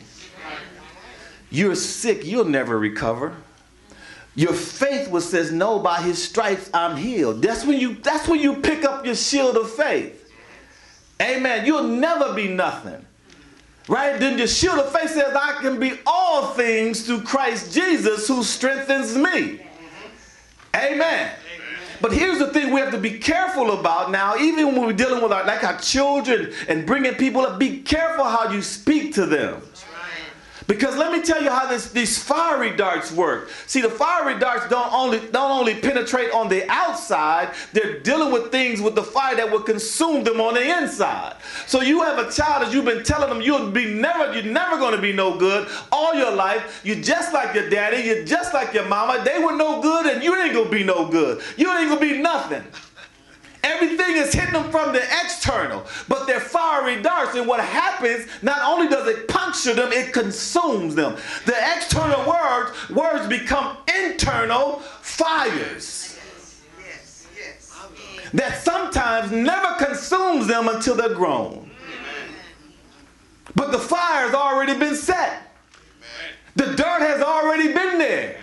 You're 1.51 1.75
sick, 1.75 2.25
you'll 2.25 2.45
never 2.45 2.79
recover. 2.79 3.35
Your 4.35 4.53
faith 4.53 5.11
was 5.11 5.29
says, 5.29 5.51
No, 5.51 5.79
by 5.79 6.03
his 6.03 6.23
stripes 6.23 6.71
I'm 6.73 6.97
healed. 6.97 7.43
That's 7.43 7.65
when 7.65 7.81
you 7.81 7.95
that's 7.95 8.29
when 8.29 8.41
you 8.41 8.57
pick 8.57 8.85
up 8.85 9.05
your 9.05 9.17
shield 9.17 9.57
of 9.57 9.71
faith. 9.71 10.31
Amen. 11.21 11.67
You'll 11.67 11.89
never 11.89 12.35
be 12.35 12.47
nothing. 12.47 13.05
Right? 13.89 14.21
Then 14.21 14.37
the 14.37 14.47
shield 14.47 14.79
of 14.79 14.93
faith 14.93 15.11
says, 15.11 15.35
I 15.35 15.59
can 15.61 15.81
be 15.81 15.99
all 16.07 16.49
things 16.53 17.07
through 17.07 17.23
Christ 17.23 17.73
Jesus 17.73 18.29
who 18.29 18.45
strengthens 18.45 19.17
me. 19.17 19.61
Amen. 20.77 21.33
But 22.01 22.13
here's 22.13 22.39
the 22.39 22.49
thing 22.49 22.73
we 22.73 22.81
have 22.81 22.93
to 22.93 22.99
be 22.99 23.19
careful 23.19 23.79
about 23.79 24.11
now, 24.11 24.37
even 24.37 24.67
when 24.67 24.83
we're 24.83 24.93
dealing 24.93 25.23
with 25.23 25.33
our 25.33 25.45
like 25.45 25.65
our 25.65 25.79
children 25.79 26.53
and 26.69 26.87
bringing 26.87 27.15
people 27.15 27.43
up, 27.43 27.59
be 27.59 27.81
careful 27.81 28.25
how 28.25 28.53
you 28.53 28.63
speak 28.63 29.15
to 29.15 29.27
them. 29.27 29.63
Because 30.69 30.97
let 30.97 31.11
me 31.11 31.23
tell 31.23 31.43
you 31.43 31.51
how 31.51 31.67
this, 31.67 31.91
these 31.91 32.23
fiery 32.23 32.77
darts 32.77 33.11
work. 33.11 33.49
See, 33.67 33.81
the 33.81 33.89
fiery 33.89 34.39
darts 34.39 34.69
don't 34.69 34.93
only 34.93 35.19
don't 35.19 35.51
only 35.51 35.75
penetrate 35.75 36.31
on 36.31 36.49
the 36.49 36.71
outside, 36.71 37.55
they're 37.73 37.99
dealing 38.01 38.31
with 38.31 38.53
things 38.53 38.81
with 38.81 38.95
the 38.95 39.03
fire 39.03 39.35
that 39.37 39.51
will 39.51 39.63
consume 39.63 40.25
them 40.25 40.41
on 40.41 40.55
the 40.55 40.79
inside. 40.79 41.37
So 41.67 41.81
you 41.81 42.03
have 42.03 42.19
a 42.19 42.31
child 42.31 42.67
that 42.67 42.73
you've 42.73 42.85
been 42.85 43.03
telling 43.03 43.31
them 43.31 43.41
you'll 43.41 43.71
be 43.71 43.87
never, 43.87 44.35
you're 44.35 44.53
never 44.53 44.79
to 44.99 45.03
be 45.03 45.13
no 45.13 45.39
good 45.39 45.69
all 45.91 46.15
your 46.15 46.33
life. 46.33 46.81
You're 46.85 47.01
just 47.01 47.33
like 47.33 47.55
your 47.55 47.71
daddy, 47.71 48.07
you're 48.07 48.25
just 48.25 48.53
like 48.53 48.75
your 48.75 48.87
mama. 48.87 49.23
They 49.25 49.43
were 49.43 49.57
no 49.57 49.81
good, 49.81 50.07
and 50.07 50.23
you 50.23 50.37
ain't 50.37 50.55
gonna 50.55 50.69
be 50.69 50.85
no 50.85 51.09
good. 51.09 51.43
You 51.57 51.73
ain't 51.73 51.89
gonna 51.89 52.01
be 52.01 52.19
nothing. 52.21 52.63
Everything 53.63 54.17
is 54.17 54.33
hitting 54.33 54.53
them 54.53 54.71
from 54.71 54.93
the 54.93 55.03
external, 55.03 55.85
but 56.09 56.27
they're 56.27 56.41
fiery 56.41 57.03
darts. 57.03 57.35
And 57.37 57.47
what 57.47 57.61
happens, 57.61 58.27
not 58.43 58.63
only 58.63 58.89
does 58.89 59.07
it 59.09 59.29
puncture 59.29 59.75
them, 59.75 59.93
it 59.93 60.13
consumes 60.13 60.95
them. 60.95 61.17
The 61.45 61.57
external 61.77 62.29
words, 62.29 62.91
words 62.91 63.27
become 63.27 63.77
internal 64.05 64.81
fires. 65.01 66.19
That 68.35 68.63
sometimes 68.63 69.33
never 69.33 69.85
consumes 69.85 70.47
them 70.47 70.69
until 70.69 70.95
they're 70.95 71.15
grown. 71.15 71.71
But 73.55 73.73
the 73.73 73.79
fire's 73.79 74.35
already 74.35 74.79
been 74.79 74.95
set. 74.95 75.43
The 76.55 76.67
dirt 76.75 77.01
has 77.01 77.23
already 77.23 77.73
been 77.73 77.99
there. 77.99 78.41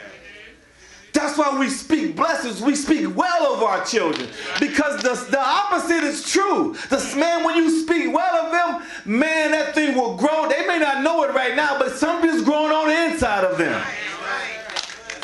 That's 1.15 1.37
why 1.37 1.57
we 1.57 1.69
speak 1.69 2.15
blessings. 2.15 2.61
We 2.61 2.75
speak 2.75 3.15
well 3.15 3.55
of 3.55 3.63
our 3.63 3.83
children. 3.85 4.29
Because 4.59 5.01
the, 5.01 5.13
the 5.31 5.39
opposite 5.39 6.03
is 6.03 6.29
true. 6.29 6.75
The 6.89 7.15
man, 7.17 7.45
when 7.45 7.55
you 7.55 7.81
speak 7.81 8.13
well 8.13 8.45
of 8.45 8.51
them, 8.51 8.87
man, 9.05 9.51
that 9.51 9.73
thing 9.73 9.95
will 9.95 10.17
grow. 10.17 10.49
They 10.49 10.67
may 10.67 10.77
not 10.77 11.03
know 11.03 11.23
it 11.23 11.33
right 11.33 11.55
now, 11.55 11.79
but 11.79 11.93
something's 11.93 12.43
growing 12.43 12.73
on 12.73 12.89
the 12.89 13.13
inside 13.13 13.45
of 13.45 13.57
them. 13.57 13.81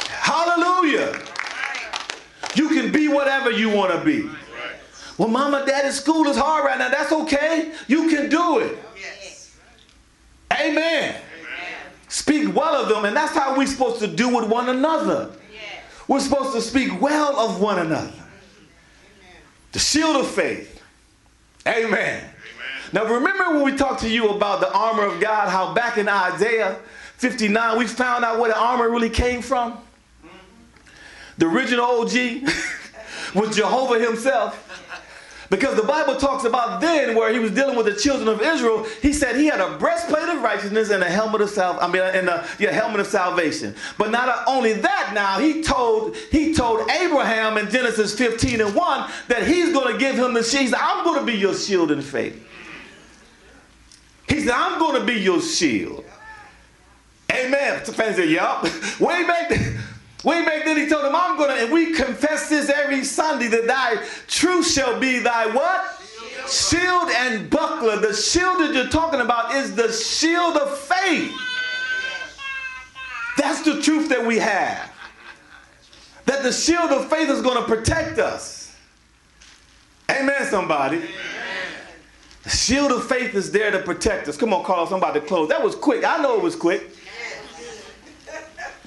Hallelujah. 0.08 1.22
You 2.56 2.70
can 2.70 2.92
be 2.92 3.10
whatever 3.10 3.52
you 3.52 3.70
want 3.70 3.92
to 3.92 4.04
be. 4.04 4.30
Well, 5.18 5.28
mama, 5.28 5.66
daddy, 5.68 5.92
school 5.92 6.26
is 6.28 6.38
hard 6.38 6.64
right 6.64 6.80
now. 6.80 6.90
That's 6.90 7.12
okay. 7.12 7.74
You 7.88 8.10
can 8.10 8.30
do 8.30 8.60
it. 8.60 8.78
Amen. 10.54 11.22
Speak 12.08 12.56
well 12.56 12.76
of 12.76 12.88
them, 12.88 13.04
and 13.04 13.16
that's 13.16 13.34
how 13.34 13.58
we're 13.58 13.68
supposed 13.68 14.00
to 14.00 14.08
do 14.08 14.34
with 14.34 14.50
one 14.50 14.70
another. 14.70 15.32
We're 16.12 16.20
supposed 16.20 16.52
to 16.52 16.62
speak 16.62 17.00
well 17.00 17.40
of 17.40 17.62
one 17.62 17.80
another. 17.80 18.12
The 19.72 19.80
shield 19.80 20.18
of 20.18 20.28
faith. 20.28 20.84
Amen. 21.66 21.86
Amen. 21.90 22.30
Now, 22.92 23.06
remember 23.06 23.52
when 23.52 23.64
we 23.64 23.78
talked 23.78 24.02
to 24.02 24.10
you 24.10 24.28
about 24.28 24.60
the 24.60 24.70
armor 24.74 25.06
of 25.06 25.22
God, 25.22 25.48
how 25.48 25.74
back 25.74 25.98
in 25.98 26.10
Isaiah 26.10 26.80
59 27.16 27.78
we 27.78 27.88
found 27.88 28.26
out 28.26 28.42
where 28.42 28.50
the 28.50 28.60
armor 28.60 28.90
really 28.90 29.10
came 29.10 29.42
from? 29.42 29.78
The 31.38 31.46
original 31.46 31.86
OG 31.86 32.12
was 33.34 33.56
Jehovah 33.56 34.06
himself. 34.06 34.68
Because 35.52 35.76
the 35.76 35.84
Bible 35.84 36.16
talks 36.16 36.46
about 36.46 36.80
then 36.80 37.14
where 37.14 37.34
he 37.34 37.38
was 37.38 37.52
dealing 37.52 37.76
with 37.76 37.86
the 37.86 37.94
children 37.94 38.30
of 38.30 38.42
Israel, 38.42 38.86
he 39.02 39.12
said 39.12 39.36
he 39.36 39.48
had 39.48 39.60
a 39.60 39.78
breastplate 39.78 40.30
of 40.30 40.42
righteousness 40.42 40.92
and 40.92 41.04
a 41.04 41.10
helmet 41.10 41.42
of 41.42 41.50
sal- 41.50 41.78
I 41.82 41.88
mean 41.88 42.02
and 42.02 42.30
a 42.30 42.48
yeah, 42.58 42.72
helmet 42.72 43.02
of 43.02 43.08
salvation. 43.08 43.76
But 43.98 44.12
not 44.12 44.46
only 44.48 44.72
that 44.72 45.12
now, 45.14 45.40
he 45.40 45.62
told 45.62 46.16
he 46.16 46.54
told 46.54 46.90
Abraham 46.90 47.58
in 47.58 47.70
Genesis 47.70 48.18
15 48.18 48.62
and 48.62 48.74
1 48.74 49.12
that 49.28 49.46
he's 49.46 49.74
going 49.74 49.92
to 49.92 50.00
give 50.00 50.16
him 50.16 50.34
the 50.34 50.42
shield. 50.42 50.74
I'm 50.74 51.04
going 51.04 51.20
to 51.20 51.26
be 51.26 51.38
your 51.38 51.54
shield 51.54 51.92
in 51.92 52.02
faith. 52.02 52.48
He 54.30 54.40
said, 54.40 54.52
I'm 54.52 54.80
going 54.80 55.02
to 55.02 55.06
be 55.06 55.20
your 55.20 55.42
shield. 55.42 56.06
Amen. 57.30 57.82
The 57.86 57.92
fans 57.92 58.16
said, 58.16 58.30
yup. 58.30 58.64
Way 59.02 59.26
back 59.26 59.50
then. 59.50 59.71
Way 60.24 60.46
back 60.46 60.66
then 60.66 60.78
he 60.78 60.88
told 60.88 61.06
him, 61.06 61.16
I'm 61.16 61.38
gonna, 61.38 61.54
and 61.54 61.72
we 61.72 61.94
confess 61.94 62.48
this 62.50 62.70
every 62.70 63.04
Sunday 63.04 63.48
that 63.48 63.66
thy 63.66 64.06
truth 64.28 64.70
shall 64.72 65.00
be 65.00 65.20
thy 65.20 65.48
what? 65.48 66.00
Shield. 66.48 67.10
and 67.10 67.50
buckler. 67.50 67.98
The 67.98 68.14
shield 68.14 68.60
that 68.60 68.74
you're 68.74 68.90
talking 68.90 69.22
about 69.22 69.54
is 69.56 69.76
the 69.76 69.92
shield 69.92 70.58
of 70.58 70.78
faith. 70.78 71.34
That's 73.38 73.62
the 73.62 73.82
truth 73.82 74.10
that 74.10 74.26
we 74.26 74.38
have. 74.38 74.92
That 76.26 76.44
the 76.44 76.52
shield 76.52 76.92
of 76.92 77.10
faith 77.10 77.30
is 77.30 77.42
going 77.42 77.58
to 77.58 77.64
protect 77.64 78.20
us. 78.20 78.76
Amen, 80.10 80.46
somebody. 80.46 80.98
Amen. 80.98 81.10
The 82.44 82.50
shield 82.50 82.92
of 82.92 83.08
faith 83.08 83.36
is 83.36 83.52
there 83.52 83.72
to 83.72 83.80
protect 83.80 84.28
us. 84.28 84.38
Come 84.38 84.54
on, 84.54 84.64
Carlos, 84.64 84.92
I'm 84.92 84.98
about 84.98 85.14
to 85.14 85.22
close. 85.22 85.50
That 85.50 85.64
was 85.64 85.76
quick. 85.76 86.04
I 86.04 86.22
know 86.22 86.36
it 86.36 86.44
was 86.44 86.56
quick. 86.56 86.96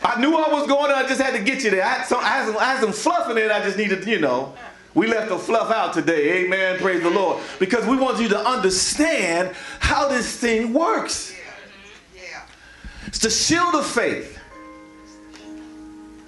I 0.04 0.20
knew 0.20 0.36
I 0.36 0.52
was 0.52 0.66
going 0.66 0.90
I 0.90 1.06
just 1.08 1.20
had 1.20 1.34
to 1.34 1.42
get 1.42 1.64
you 1.64 1.70
there. 1.70 1.82
I 1.82 1.88
had 1.88 2.06
some, 2.06 2.20
I 2.20 2.28
had 2.28 2.46
some, 2.46 2.56
I 2.58 2.64
had 2.64 2.80
some 2.80 2.92
fluff 2.92 3.30
in 3.30 3.38
it. 3.38 3.50
I 3.50 3.60
just 3.64 3.78
needed, 3.78 4.06
you 4.06 4.20
know. 4.20 4.54
We 4.94 5.08
left 5.08 5.30
the 5.30 5.38
fluff 5.38 5.70
out 5.70 5.92
today. 5.92 6.44
Amen. 6.44 6.78
Praise 6.78 7.02
the 7.02 7.10
Lord. 7.10 7.42
Because 7.58 7.86
we 7.86 7.96
want 7.96 8.20
you 8.20 8.28
to 8.28 8.38
understand 8.38 9.56
how 9.80 10.08
this 10.08 10.36
thing 10.36 10.72
works. 10.72 11.34
It's 13.06 13.18
the 13.18 13.30
shield 13.30 13.74
of 13.74 13.86
faith. 13.86 14.38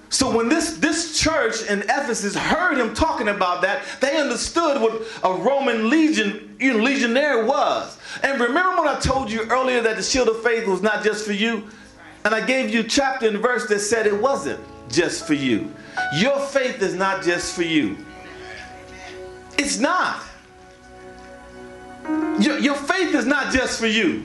So 0.09 0.35
when 0.35 0.49
this, 0.49 0.77
this 0.77 1.19
church 1.19 1.63
in 1.69 1.81
Ephesus 1.81 2.35
heard 2.35 2.77
him 2.77 2.93
talking 2.93 3.27
about 3.27 3.61
that, 3.61 3.83
they 3.99 4.19
understood 4.19 4.81
what 4.81 5.01
a 5.23 5.33
Roman 5.33 5.89
legion, 5.89 6.55
you 6.59 6.73
know, 6.73 6.83
legionnaire 6.83 7.45
was. 7.45 7.97
And 8.23 8.39
remember 8.39 8.81
when 8.81 8.87
I 8.87 8.99
told 8.99 9.31
you 9.31 9.43
earlier 9.43 9.81
that 9.81 9.97
the 9.97 10.03
shield 10.03 10.29
of 10.29 10.41
faith 10.41 10.65
was 10.67 10.81
not 10.81 11.03
just 11.03 11.25
for 11.25 11.33
you? 11.33 11.67
And 12.25 12.35
I 12.35 12.45
gave 12.45 12.69
you 12.69 12.83
chapter 12.83 13.27
and 13.27 13.39
verse 13.39 13.67
that 13.67 13.79
said 13.79 14.05
it 14.05 14.19
wasn't 14.19 14.59
just 14.89 15.25
for 15.25 15.33
you. 15.33 15.71
Your 16.15 16.39
faith 16.39 16.81
is 16.81 16.93
not 16.93 17.23
just 17.23 17.55
for 17.55 17.63
you. 17.63 17.97
It's 19.57 19.79
not. 19.79 20.23
Your, 22.39 22.59
your 22.59 22.75
faith 22.75 23.13
is 23.15 23.25
not 23.25 23.53
just 23.53 23.79
for 23.79 23.87
you. 23.87 24.23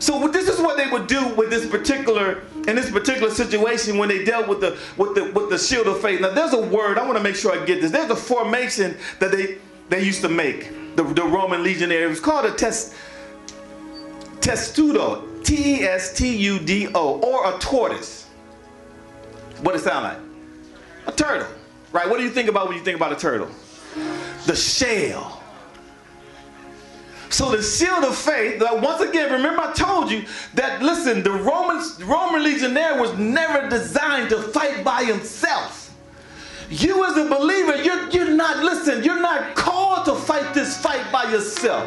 So 0.00 0.28
this 0.28 0.48
is 0.48 0.60
what 0.60 0.76
they 0.76 0.88
would 0.88 1.06
do 1.06 1.34
with 1.34 1.50
this 1.50 1.66
particular 1.66 2.42
in 2.68 2.76
this 2.76 2.90
particular 2.90 3.30
situation 3.30 3.98
when 3.98 4.08
they 4.08 4.24
dealt 4.24 4.46
with 4.46 4.60
the 4.60 4.78
with 4.96 5.14
the 5.14 5.32
with 5.32 5.50
the 5.50 5.58
shield 5.58 5.88
of 5.88 6.00
faith. 6.00 6.20
Now 6.20 6.30
there's 6.30 6.52
a 6.52 6.60
word 6.60 6.98
I 6.98 7.04
want 7.04 7.18
to 7.18 7.22
make 7.22 7.34
sure 7.34 7.52
I 7.52 7.64
get 7.64 7.80
this. 7.80 7.90
There's 7.90 8.10
a 8.10 8.16
formation 8.16 8.96
that 9.18 9.32
they 9.32 9.58
they 9.88 10.04
used 10.04 10.20
to 10.22 10.28
make 10.28 10.96
the, 10.96 11.02
the 11.02 11.24
Roman 11.24 11.62
legionary. 11.62 12.04
It 12.04 12.08
was 12.08 12.20
called 12.20 12.44
a 12.46 12.52
test 12.52 12.94
testudo. 14.40 15.24
T 15.48 15.80
E 15.80 15.82
S 15.82 16.12
T 16.12 16.36
U 16.36 16.58
D 16.58 16.88
O, 16.94 17.20
or 17.20 17.54
a 17.54 17.58
tortoise. 17.58 18.26
What 19.62 19.72
does 19.72 19.80
it 19.80 19.84
sound 19.86 20.04
like? 20.04 20.18
A 21.06 21.12
turtle. 21.12 21.48
Right? 21.90 22.06
What 22.06 22.18
do 22.18 22.24
you 22.24 22.28
think 22.28 22.50
about 22.50 22.68
when 22.68 22.76
you 22.76 22.84
think 22.84 22.96
about 22.96 23.12
a 23.12 23.16
turtle? 23.16 23.48
The 24.44 24.54
shell. 24.54 25.42
So 27.30 27.50
the 27.50 27.62
shield 27.62 28.04
of 28.04 28.14
faith, 28.14 28.62
once 28.62 29.00
again, 29.00 29.32
remember 29.32 29.62
I 29.62 29.72
told 29.72 30.10
you 30.10 30.26
that, 30.52 30.82
listen, 30.82 31.22
the 31.22 31.30
Roman, 31.30 31.82
Roman 32.06 32.42
legionnaire 32.42 33.00
was 33.00 33.16
never 33.18 33.70
designed 33.70 34.28
to 34.28 34.42
fight 34.42 34.84
by 34.84 35.04
himself. 35.04 35.96
You 36.68 37.06
as 37.06 37.16
a 37.16 37.24
believer, 37.24 37.82
you're, 37.82 38.10
you're 38.10 38.34
not, 38.34 38.62
listen, 38.62 39.02
you're 39.02 39.20
not 39.20 39.54
called 39.56 40.04
to 40.04 40.14
fight 40.14 40.52
this 40.52 40.76
fight 40.76 41.10
by 41.10 41.30
yourself. 41.30 41.86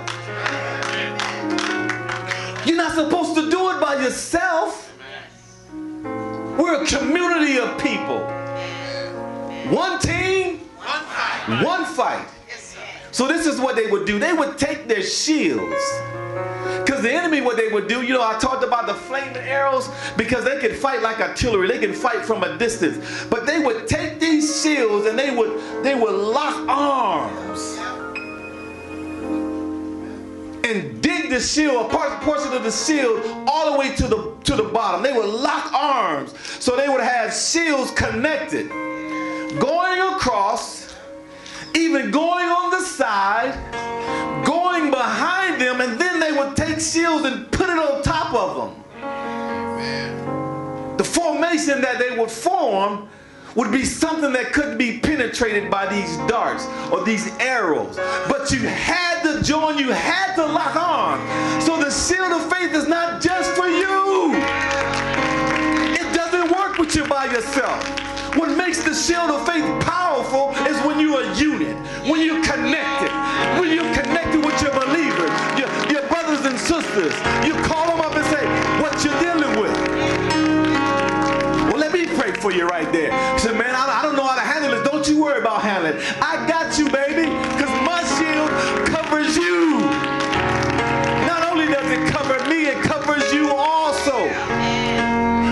You're 2.65 2.78
not 2.78 2.93
supposed 2.93 3.36
to 3.36 3.50
do 3.50 3.69
it 3.71 3.82
by 3.82 4.02
yourself. 4.02 4.93
We're 5.74 6.84
a 6.84 6.86
community 6.86 7.58
of 7.58 7.82
people. 7.82 8.19
One 9.74 10.00
team, 10.00 10.60
one 10.78 11.04
fight. 11.06 11.63
One 11.63 11.86
fight. 11.86 12.28
So 13.12 13.28
this 13.28 13.45
is 13.45 13.60
what 13.60 13.76
they 13.76 13.88
would 13.88 14.06
do. 14.06 14.19
They 14.19 14.34
would 14.34 14.58
take 14.58 14.88
their 14.88 15.02
shields. 15.02 15.84
Because 16.86 17.02
the 17.02 17.12
enemy, 17.12 17.41
what 17.41 17.58
they 17.58 17.67
would 17.67 17.88
do, 17.88 18.02
you 18.04 18.13
know, 18.13 18.24
I 18.24 18.38
talked 18.39 18.63
about 18.63 18.88
the 18.88 18.93
flaming 18.93 19.38
arrows 19.38 19.89
because 20.15 20.45
they 20.45 20.60
could 20.60 20.76
fight 20.76 21.02
like 21.02 21.19
artillery. 21.19 21.67
They 21.67 21.80
can 21.80 21.93
fight 21.93 22.26
from 22.26 22.43
a 22.43 22.58
distance. 22.58 23.26
But 23.26 23.45
they 23.45 23.60
would 23.60 23.88
take 23.88 24.19
these 24.19 24.62
shields 24.62 25.08
and 25.08 25.17
they 25.17 25.36
would 25.36 25.84
they 25.84 25.95
would 25.95 26.13
lock 26.13 26.67
arms 26.69 27.81
and 30.63 31.02
dig 31.02 31.30
the 31.30 31.39
shield, 31.39 31.91
a 31.91 32.19
portion 32.21 32.54
of 32.54 32.63
the 32.63 32.71
shield, 32.71 33.21
all 33.47 33.71
the 33.74 33.80
way 33.80 33.95
to 33.95 34.08
the 34.08 34.36
to 34.43 34.56
the 34.56 34.63
bottom. 34.63 35.04
They 35.04 35.13
would 35.13 35.26
lock 35.26 35.74
arms, 35.74 36.34
so 36.60 36.76
they 36.76 36.88
would 36.89 37.02
have 37.02 37.34
shields 37.34 37.91
connected, 37.91 38.69
going 39.60 40.02
across, 40.13 40.93
even 41.76 42.12
going 42.12 42.47
on 42.47 42.71
the 42.71 42.82
side, 42.82 43.54
going 44.45 44.91
behind 44.91 45.62
them, 45.62 45.82
and 45.82 46.00
then 46.00 46.19
they 46.19 46.32
would 46.32 46.56
take 46.56 46.80
shields 46.80 47.26
and 47.26 47.52
put 47.52 47.69
it 47.69 47.78
on 47.78 48.02
top 48.04 48.34
of 48.34 48.56
them. 48.58 49.04
Amen. 49.04 50.97
The 50.97 51.04
formation 51.04 51.82
that 51.82 51.97
they 52.00 52.17
would 52.17 52.32
form 52.32 53.10
would 53.55 53.71
be 53.71 53.83
something 53.83 54.31
that 54.33 54.53
couldn't 54.53 54.77
be 54.77 54.99
penetrated 54.99 55.69
by 55.69 55.85
these 55.87 56.15
darts 56.27 56.65
or 56.91 57.03
these 57.03 57.27
arrows. 57.39 57.95
But 58.27 58.51
you 58.51 58.59
had 58.59 59.23
to 59.23 59.43
join, 59.43 59.77
you 59.77 59.91
had 59.91 60.35
to 60.35 60.45
lock 60.45 60.75
on. 60.75 61.61
So 61.61 61.77
the 61.77 61.91
shield 61.91 62.31
of 62.31 62.49
faith 62.51 62.73
is 62.73 62.87
not 62.87 63.21
just 63.21 63.51
for 63.51 63.67
you. 63.67 64.33
It 65.93 66.13
doesn't 66.13 66.51
work 66.51 66.77
with 66.77 66.95
you 66.95 67.05
by 67.07 67.25
yourself. 67.25 67.83
What 68.37 68.55
makes 68.55 68.81
the 68.83 68.93
shield 68.93 69.29
of 69.29 69.45
faith 69.45 69.65
powerful 69.83 70.51
is 70.65 70.77
when 70.85 70.99
you're 71.01 71.21
a 71.21 71.35
unit, 71.35 71.75
when 72.07 72.25
you're 72.25 72.43
connected, 72.43 73.11
when 73.59 73.75
you're 73.75 73.93
connected 73.93 74.45
with 74.45 74.61
your 74.61 74.71
believers, 74.71 75.31
your, 75.59 75.67
your 75.91 76.07
brothers 76.07 76.45
and 76.45 76.57
sisters. 76.57 77.13
You 77.45 77.53
call 77.67 77.87
them 77.87 77.99
up 77.99 78.11
for 82.41 82.51
you 82.51 82.67
right 82.67 82.91
there. 82.91 83.12
Say, 83.38 83.54
man, 83.54 83.75
I, 83.75 83.99
I 83.99 84.01
don't 84.01 84.15
know 84.15 84.25
how 84.25 84.36
to 84.36 84.41
handle 84.41 84.73
it. 84.73 84.84
Don't 84.84 85.08
you 85.08 85.21
worry 85.21 85.39
about 85.39 85.62
handling 85.62 85.97
it. 85.97 86.21
I 86.21 86.47
got 86.47 86.77
you, 86.77 86.89
baby, 86.89 87.30
because 87.30 87.69
my 87.86 88.01
shield 88.17 88.49
covers 88.88 89.38
you. 89.38 89.80
Not 91.27 91.47
only 91.51 91.67
does 91.67 91.89
it 91.91 92.12
cover 92.12 92.43
me, 92.49 92.65
it 92.65 92.82
covers 92.84 93.32
you 93.32 93.51
also. 93.51 94.27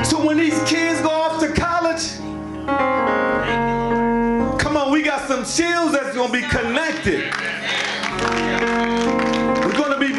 So 0.04 0.26
when 0.26 0.38
these 0.38 0.60
kids 0.64 1.00
go 1.02 1.10
off 1.10 1.40
to 1.42 1.54
college, 1.54 2.18
come 4.60 4.76
on, 4.76 4.92
we 4.92 5.04
got 5.04 5.28
some 5.28 5.46
shields 5.46 5.92
that's 5.92 6.16
going 6.16 6.32
to 6.32 6.42
be 6.42 6.48
connected. 6.48 7.32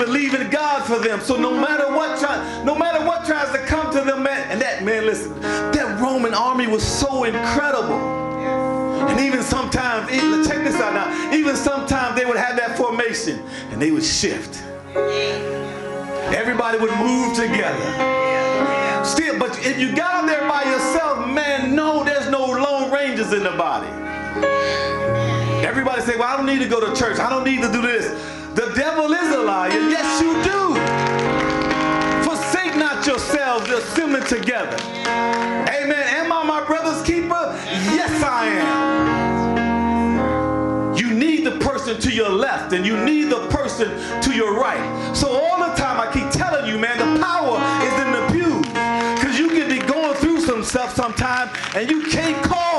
We're 0.00 0.06
going 0.06 0.18
to 0.18 0.22
be 0.22 0.30
believing 0.30 0.50
God 0.50 0.84
for 0.84 0.98
them. 0.98 1.20
So 1.20 1.36
no 1.36 1.52
matter 1.52 1.88
what 1.92 2.18
try, 2.18 2.64
no 2.64 2.74
matter 2.74 3.04
what 3.04 3.26
tries 3.26 3.52
to 3.52 3.58
come 3.66 3.92
to 3.92 4.00
them, 4.00 4.22
man, 4.22 4.50
and 4.50 4.60
that 4.60 4.82
man, 4.82 5.04
listen, 5.04 5.38
that 5.40 6.00
Roman 6.00 6.32
army 6.32 6.66
was 6.66 6.82
so 6.82 7.24
incredible. 7.24 7.98
And 9.08 9.20
even 9.20 9.42
sometimes, 9.42 10.10
even- 10.10 10.44
check 10.44 10.64
this 10.64 10.76
out 10.76 10.94
now, 10.94 11.32
even 11.34 11.54
sometimes 11.54 12.18
they 12.18 12.24
would 12.24 12.36
have 12.38 12.56
that 12.56 12.76
formation 12.76 13.42
and 13.70 13.80
they 13.80 13.90
would 13.90 14.04
shift. 14.04 14.62
Everybody 16.34 16.78
would 16.78 16.96
move 16.96 17.36
together. 17.36 19.04
Still, 19.04 19.38
but 19.38 19.58
if 19.66 19.78
you 19.78 19.94
got 19.94 20.26
there 20.26 20.48
by 20.48 20.62
yourself, 20.64 21.26
man, 21.28 21.74
no, 21.74 22.04
there's 22.04 22.30
no 22.30 22.46
lone 22.46 22.90
rangers 22.90 23.32
in 23.32 23.42
the 23.42 23.50
body. 23.52 23.88
Everybody 25.66 26.02
say, 26.02 26.16
well, 26.16 26.28
I 26.28 26.36
don't 26.36 26.46
need 26.46 26.60
to 26.60 26.68
go 26.68 26.80
to 26.80 26.98
church. 26.98 27.18
I 27.18 27.28
don't 27.28 27.44
need 27.44 27.62
to 27.62 27.72
do 27.72 27.82
this. 27.82 28.39
The 28.54 28.72
devil 28.74 29.12
is 29.12 29.32
a 29.32 29.42
liar. 29.42 29.70
Yes, 29.70 30.20
you 30.20 30.32
do. 30.42 30.74
Forsake 32.24 32.74
not 32.76 33.06
yourselves, 33.06 33.68
you're 33.68 33.78
assembling 33.78 34.24
together. 34.24 34.76
Amen. 35.06 35.92
Am 35.92 36.32
I 36.32 36.42
my 36.44 36.64
brother's 36.66 37.00
keeper? 37.06 37.54
Yes, 37.94 38.20
I 38.24 38.48
am. 38.48 38.90
You 40.96 41.14
need 41.14 41.44
the 41.46 41.58
person 41.60 42.00
to 42.00 42.10
your 42.10 42.28
left 42.28 42.72
and 42.72 42.84
you 42.84 42.96
need 43.04 43.30
the 43.30 43.46
person 43.48 43.88
to 44.20 44.32
your 44.34 44.54
right. 44.58 44.82
So 45.16 45.28
all 45.28 45.56
the 45.58 45.72
time 45.76 46.00
I 46.00 46.10
keep 46.12 46.28
telling 46.30 46.66
you, 46.66 46.76
man, 46.76 46.98
the 46.98 47.20
power 47.24 47.60
is 47.86 47.92
in 48.04 48.10
the 48.12 48.26
pews. 48.32 48.66
Because 49.14 49.38
you 49.38 49.48
can 49.48 49.68
be 49.68 49.78
going 49.86 50.16
through 50.16 50.40
some 50.40 50.64
stuff 50.64 50.92
sometime 50.96 51.50
and 51.76 51.88
you 51.88 52.02
can't 52.10 52.42
call 52.44 52.69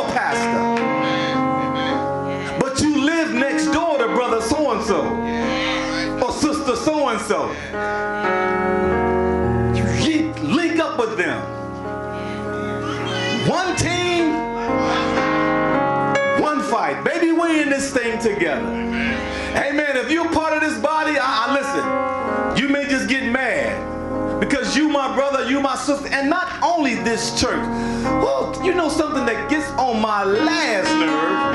this 27.03 27.39
church. 27.39 27.65
Well, 28.03 28.59
you 28.63 28.73
know 28.73 28.89
something 28.89 29.25
that 29.25 29.49
gets 29.49 29.69
on 29.71 30.01
my 30.01 30.23
last 30.23 30.89
nerve 30.99 31.51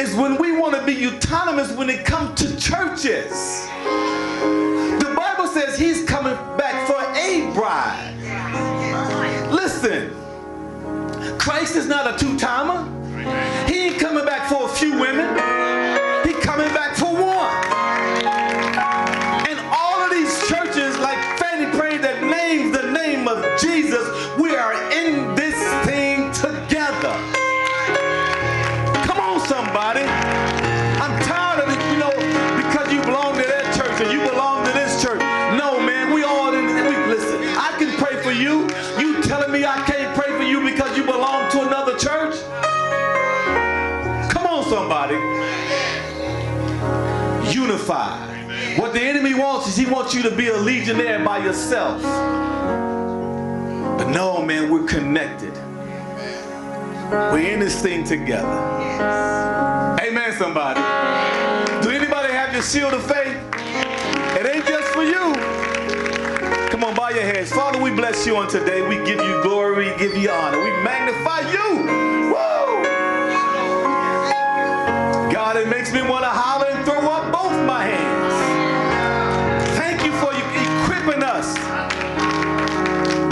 is 0.00 0.14
when 0.14 0.38
we 0.38 0.56
want 0.56 0.74
to 0.74 0.84
be 0.84 1.06
autonomous 1.06 1.72
when 1.72 1.90
it 1.90 2.04
comes 2.04 2.40
to 2.40 2.56
churches. 2.56 3.66
The 5.00 5.12
Bible 5.16 5.46
says 5.46 5.78
he's 5.78 6.04
coming 6.04 6.34
back 6.56 6.86
for 6.86 7.00
a 7.16 7.50
bride. 7.54 8.14
Listen, 9.50 10.14
Christ 11.38 11.76
is 11.76 11.86
not 11.86 12.14
a 12.14 12.18
two-timer. 12.18 12.86
He 13.68 13.86
ain't 13.86 13.98
coming 13.98 14.24
back 14.24 14.48
for 14.48 14.64
a 14.64 14.68
few 14.68 14.98
women. 14.98 15.39
Unified. 47.70 48.78
What 48.80 48.92
the 48.94 49.00
enemy 49.00 49.32
wants 49.32 49.68
is 49.68 49.76
he 49.76 49.86
wants 49.86 50.12
you 50.12 50.22
to 50.22 50.30
be 50.32 50.48
a 50.48 50.56
legionnaire 50.56 51.24
by 51.24 51.38
yourself. 51.38 52.02
But 53.96 54.10
no, 54.10 54.42
man, 54.42 54.72
we're 54.72 54.88
connected. 54.88 55.54
We're 57.32 57.52
in 57.52 57.60
this 57.60 57.80
thing 57.80 58.02
together. 58.02 58.48
Amen, 60.02 60.32
somebody. 60.36 60.80
Do 61.80 61.90
anybody 61.90 62.32
have 62.32 62.52
your 62.52 62.62
shield 62.62 62.92
of 62.92 63.04
faith? 63.04 63.38
It 64.36 64.46
ain't 64.52 64.66
just 64.66 64.88
for 64.88 65.04
you. 65.04 65.32
Come 66.70 66.82
on, 66.82 66.96
bow 66.96 67.10
your 67.10 67.22
heads. 67.22 67.52
Father, 67.52 67.80
we 67.80 67.92
bless 67.92 68.26
you 68.26 68.36
on 68.36 68.48
today. 68.48 68.82
We 68.82 68.96
give 69.06 69.20
you 69.20 69.42
glory, 69.44 69.92
we 69.92 69.96
give 69.96 70.16
you 70.16 70.28
honor. 70.28 70.58
We 70.58 70.70
magnify 70.82 71.52
you. 71.52 72.32
Woo! 72.34 72.49
It 75.60 75.68
makes 75.68 75.92
me 75.92 76.00
want 76.00 76.24
to 76.24 76.30
holler 76.30 76.68
and 76.68 76.84
throw 76.86 77.10
up 77.10 77.30
both 77.30 77.52
my 77.66 77.84
hands. 77.84 78.34
Thank 79.76 80.04
you 80.04 80.12
for 80.12 80.32
equipping 80.32 81.22
us. 81.22 81.54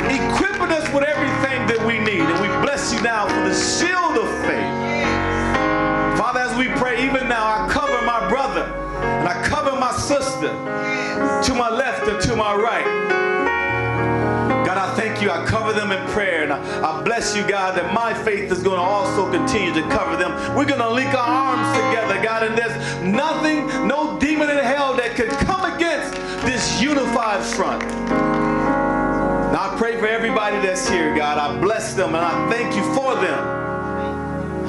Equipping 0.05 0.71
us 0.71 0.93
with 0.93 1.05
everything 1.05 1.67
that 1.69 1.83
we 1.87 1.99
need. 1.99 2.21
And 2.21 2.41
we 2.41 2.49
bless 2.61 2.93
you 2.93 3.01
now 3.01 3.27
for 3.27 3.49
the 3.49 3.55
shield 3.55 4.19
of 4.19 4.29
faith. 4.45 6.19
Father, 6.19 6.41
as 6.41 6.57
we 6.59 6.69
pray, 6.77 7.07
even 7.07 7.29
now, 7.29 7.47
I 7.47 7.69
cover 7.71 8.01
my 8.05 8.29
brother 8.29 8.65
and 8.65 9.27
I 9.27 9.43
cover 9.45 9.73
my 9.79 9.93
sister 9.93 10.49
to 10.49 11.55
my 11.55 11.71
left 11.71 12.09
and 12.09 12.21
to 12.23 12.37
my 12.37 12.55
right. 12.55 13.18
You. 15.29 15.35
I 15.35 15.45
cover 15.45 15.73
them 15.73 15.93
in 15.93 16.05
prayer. 16.11 16.43
And 16.43 16.53
I, 16.53 16.59
I 16.83 17.03
bless 17.03 17.37
you, 17.37 17.47
God, 17.47 17.77
that 17.77 17.93
my 17.93 18.15
faith 18.15 18.51
is 18.51 18.63
going 18.63 18.77
to 18.77 18.83
also 18.83 19.31
continue 19.31 19.75
to 19.75 19.83
cover 19.91 20.17
them. 20.17 20.33
We're 20.57 20.65
going 20.65 20.81
to 20.81 20.91
link 20.91 21.11
our 21.15 21.29
arms 21.29 21.69
together, 21.77 22.23
God, 22.23 22.45
and 22.45 22.57
there's 22.57 23.05
nothing, 23.05 23.67
no 23.87 24.19
demon 24.19 24.51
in 24.51 24.59
hell 24.59 24.95
that 24.97 25.15
could 25.17 25.31
come 25.31 25.65
against 25.75 26.15
this 26.47 26.81
unified 26.81 27.45
front. 27.45 27.83
Now 29.53 29.73
I 29.73 29.77
pray 29.79 29.99
for 29.99 30.07
everybody 30.07 30.57
that's 30.57 30.89
here, 30.89 31.15
God. 31.15 31.39
I 31.39 31.61
bless 31.61 31.95
them 31.95 32.15
and 32.15 32.25
I 32.25 32.51
thank 32.51 32.75
you 32.75 32.83
for 32.95 33.15
them. 33.15 33.59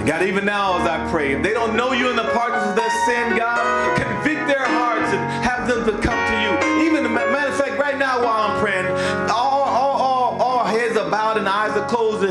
God, 0.05 0.23
even 0.23 0.43
now 0.43 0.79
as 0.81 0.87
I 0.87 1.09
pray, 1.11 1.33
if 1.33 1.43
they 1.43 1.53
don't 1.53 1.75
know 1.75 1.91
you 1.91 2.09
in 2.09 2.15
the 2.15 2.29
pardons 2.33 2.67
of 2.69 2.75
their 2.75 2.89
sin, 3.05 3.37
God, 3.37 3.95
convict 3.95 4.47
their 4.47 4.58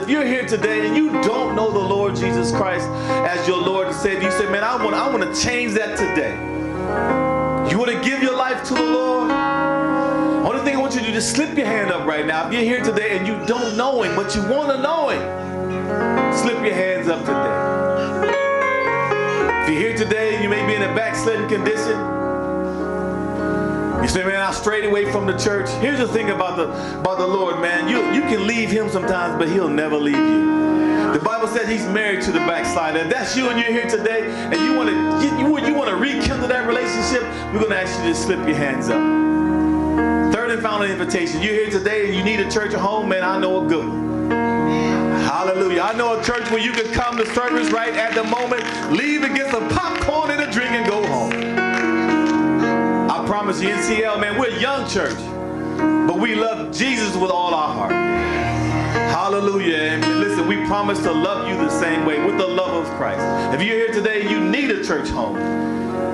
If 0.09 0.13
you're 0.13 0.25
here 0.25 0.47
today 0.47 0.87
and 0.87 0.97
you 0.97 1.11
don't 1.21 1.55
know 1.55 1.71
the 1.71 1.79
Lord 1.79 2.17
Jesus 2.17 2.51
Christ 2.51 2.89
as 3.29 3.47
your 3.47 3.61
Lord 3.61 3.89
and 3.89 3.95
Savior, 3.95 4.23
you 4.23 4.31
say, 4.31 4.51
man, 4.51 4.65
I 4.65 4.83
want, 4.83 4.97
I 4.97 5.07
want 5.07 5.23
to 5.23 5.39
change 5.39 5.75
that 5.75 5.99
today. 5.99 6.35
You 7.71 7.79
want 7.79 7.91
to 7.91 8.01
give 8.03 8.23
your 8.23 8.35
life 8.35 8.67
to 8.69 8.75
the 8.75 8.85
Lord? 8.85 9.31
Only 9.31 10.63
thing 10.63 10.77
I 10.77 10.81
want 10.81 10.95
you 10.95 11.01
to 11.01 11.07
do 11.09 11.13
is 11.13 11.31
slip 11.31 11.55
your 11.59 11.67
hand 11.67 11.91
up 11.91 12.07
right 12.07 12.25
now. 12.25 12.47
If 12.47 12.55
you're 12.55 12.63
here 12.63 12.83
today 12.83 13.19
and 13.19 13.27
you 13.27 13.35
don't 13.45 13.77
know 13.77 14.03
Him, 14.03 14.17
but 14.17 14.35
you 14.35 14.41
want 14.45 14.71
to 14.71 14.81
know 14.81 15.11
Him, 15.11 15.21
slip 16.35 16.57
your 16.65 16.73
hands 16.73 17.09
up 17.09 17.21
today. 17.21 18.33
If 19.65 19.69
you're 19.69 19.79
here 19.79 19.95
today, 19.95 20.43
you 20.43 20.49
may 20.49 20.67
be 20.67 20.75
in 20.75 20.85
a 20.85 20.95
backslidden 20.95 21.51
condition. 21.51 22.18
You 24.03 24.09
say, 24.09 24.25
man, 24.25 24.41
I 24.41 24.53
strayed 24.53 24.85
away 24.85 25.11
from 25.11 25.27
the 25.27 25.37
church. 25.37 25.69
Here's 25.81 25.99
the 25.99 26.09
thing 26.09 26.31
about 26.31 26.57
the 26.57 26.69
about 26.99 27.19
the 27.19 27.27
Lord, 27.27 27.61
man. 27.61 27.89
You 27.89 27.99
you 28.13 28.23
can 28.23 28.47
leave 28.47 28.71
Him 28.71 28.89
sometimes, 28.89 29.39
but 29.39 29.49
He'll 29.49 29.69
never 29.69 29.97
leave 29.97 30.17
you. 30.17 30.69
The 31.13 31.21
Bible 31.21 31.49
said 31.49 31.69
he's 31.69 31.87
married 31.87 32.21
to 32.23 32.33
the 32.33 32.41
backslider. 32.41 32.99
If 32.99 33.09
that's 33.09 33.35
you 33.35 33.49
and 33.49 33.59
you're 33.59 33.73
here 33.73 33.89
today 33.89 34.31
and 34.31 34.61
you 34.61 34.75
want 34.75 34.91
to 34.91 34.95
you, 35.27 35.67
you 35.67 35.75
want 35.75 35.89
to 35.89 35.97
rekindle 35.97 36.49
that 36.49 36.67
relationship, 36.67 37.23
we're 37.53 37.61
going 37.61 37.71
to 37.71 37.81
ask 37.81 37.99
you 38.01 38.09
to 38.09 38.15
slip 38.15 38.39
your 38.47 38.57
hands 38.57 38.91
up. 38.91 39.01
Third 40.35 40.51
and 40.51 40.63
final 40.63 40.83
invitation. 40.83 41.41
You're 41.41 41.55
here 41.55 41.71
today 41.71 42.07
and 42.07 42.15
you 42.15 42.23
need 42.23 42.41
a 42.41 42.51
church 42.51 42.75
at 42.75 42.81
home, 42.81 43.09
man, 43.09 43.25
I 43.25 43.39
know 43.39 43.65
a 43.65 43.69
good 43.69 43.89
one. 43.89 44.31
Hallelujah. 45.23 45.81
I 45.81 45.95
know 45.95 46.21
a 46.21 46.23
church 46.23 46.51
where 46.51 46.61
you 46.61 46.73
can 46.73 46.93
come 46.93 47.17
to 47.17 47.27
service 47.35 47.71
right 47.71 47.95
at 47.95 48.15
the 48.15 48.25
moment, 48.25 48.63
leave 48.93 49.23
and 49.23 49.35
get 49.35 49.51
some 49.51 49.67
popcorn 49.71 50.29
a 50.48 50.48
promise 53.39 53.63
you, 53.63 53.69
NCL, 53.69 54.21
man, 54.21 54.37
we're 54.37 54.49
a 54.49 54.61
young 54.61 54.89
church, 54.89 55.17
but 56.09 56.19
we 56.19 56.35
love 56.35 56.77
Jesus 56.77 57.15
with 57.17 57.31
all 57.31 57.55
our 57.55 57.73
heart. 57.73 57.93
Hallelujah. 59.13 59.77
And 59.77 60.19
listen, 60.19 60.49
we 60.49 60.57
promise 60.67 60.99
to 61.05 61.13
love 61.13 61.47
you 61.49 61.57
the 61.57 61.71
same 61.71 62.05
way 62.05 62.19
with 62.19 62.37
the 62.37 62.49
love 62.49 62.85
of 62.85 62.93
Christ. 62.97 63.23
If 63.55 63.63
you're 63.65 63.77
here 63.77 63.93
today, 63.93 64.29
you 64.29 64.41
need 64.41 64.73
a 64.73 64.83
church 64.83 65.09
home, 65.11 65.37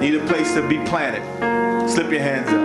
need 0.00 0.16
a 0.16 0.26
place 0.26 0.52
to 0.52 0.68
be 0.68 0.76
planted. 0.84 1.22
Slip 1.88 2.10
your 2.10 2.20
hands 2.20 2.48
up. 2.50 2.60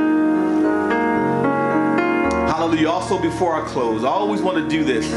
Hallelujah. 2.50 2.90
Also, 2.90 3.18
before 3.18 3.56
I 3.56 3.66
close, 3.66 4.04
I 4.04 4.10
always 4.10 4.42
want 4.42 4.58
to 4.58 4.68
do 4.68 4.84
this. 4.84 5.10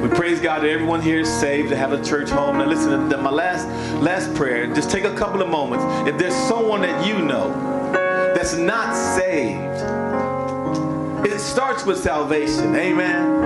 We 0.00 0.08
praise 0.08 0.40
God 0.40 0.62
that 0.62 0.70
everyone 0.70 1.02
here 1.02 1.20
is 1.20 1.28
saved 1.28 1.68
to 1.68 1.76
have 1.76 1.92
a 1.92 2.02
church 2.02 2.30
home. 2.30 2.56
Now 2.56 2.64
listen 2.64 3.10
to 3.10 3.18
my 3.18 3.30
last 3.30 3.68
last 4.02 4.34
prayer. 4.34 4.66
Just 4.72 4.90
take 4.90 5.04
a 5.04 5.14
couple 5.14 5.42
of 5.42 5.50
moments. 5.50 5.84
If 6.08 6.16
there's 6.16 6.34
someone 6.34 6.80
that 6.80 7.06
you 7.06 7.18
know 7.18 7.75
that's 8.46 8.58
not 8.58 8.94
saved, 8.94 9.74
it 11.26 11.40
starts 11.40 11.84
with 11.84 11.98
salvation. 11.98 12.76
Amen. 12.76 13.40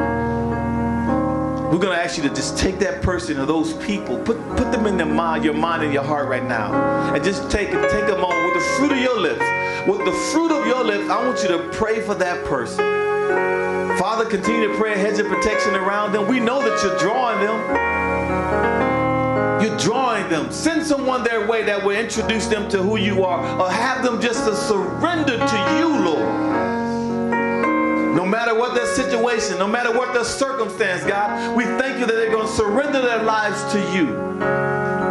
We're 1.71 1.79
going 1.79 1.97
to 1.97 2.03
ask 2.03 2.19
you 2.19 2.23
to 2.25 2.35
just 2.35 2.59
take 2.59 2.79
that 2.81 3.01
person 3.01 3.39
or 3.39 3.47
those 3.47 3.73
people, 3.87 4.19
put, 4.19 4.37
put 4.57 4.71
them 4.71 4.87
in 4.87 4.99
their 4.99 5.07
mind, 5.07 5.43
your 5.43 5.55
mind 5.55 5.85
and 5.85 5.95
your 5.95 6.03
heart 6.03 6.29
right 6.29 6.45
now. 6.45 7.15
And 7.15 7.25
just 7.25 7.51
take, 7.51 7.69
take 7.69 8.11
a 8.11 8.19
moment 8.19 8.45
with 8.45 8.55
the 8.55 8.69
fruit 8.77 8.93
of 8.93 8.99
your 8.99 9.19
lips. 9.19 9.41
With 9.89 10.05
the 10.05 10.13
fruit 10.33 10.53
of 10.53 10.67
your 10.67 10.85
lips, 10.85 11.09
I 11.09 11.25
want 11.25 11.41
you 11.43 11.49
to 11.49 11.71
pray 11.71 12.03
for 12.03 12.15
that 12.17 12.45
person. 12.45 12.85
Father, 13.97 14.29
continue 14.29 14.69
to 14.69 14.77
pray 14.77 14.93
a 14.93 14.99
hedge 14.99 15.19
of 15.19 15.29
protection 15.29 15.77
around 15.77 16.13
them. 16.13 16.29
We 16.29 16.41
know 16.41 16.61
that 16.61 16.83
you're 16.83 16.99
drawing 16.99 17.41
them. 17.41 18.00
Drawing 19.81 20.29
them. 20.29 20.53
Send 20.53 20.87
someone 20.87 21.25
their 21.25 21.47
way 21.47 21.63
that 21.65 21.83
will 21.83 21.97
introduce 21.97 22.47
them 22.47 22.69
to 22.69 22.83
who 22.83 22.97
you 22.97 23.25
are 23.25 23.41
or 23.61 23.71
have 23.71 24.05
them 24.05 24.21
just 24.21 24.45
to 24.45 24.55
surrender 24.55 25.39
to 25.39 25.77
you, 25.79 25.89
Lord. 26.05 26.61
No 28.15 28.27
matter 28.27 28.55
what 28.55 28.75
their 28.75 28.87
situation, 28.87 29.59
no 29.59 29.67
matter 29.67 29.97
what 29.97 30.13
their 30.13 30.25
circumstance, 30.25 31.05
God, 31.05 31.57
we 31.57 31.65
thank 31.65 31.99
you 31.99 32.07
that 32.07 32.13
they're 32.13 32.31
going 32.31 32.47
to 32.47 32.53
surrender 32.53 33.01
their 33.01 33.23
lives 33.23 33.63
to 33.73 33.79
you. 33.97 34.07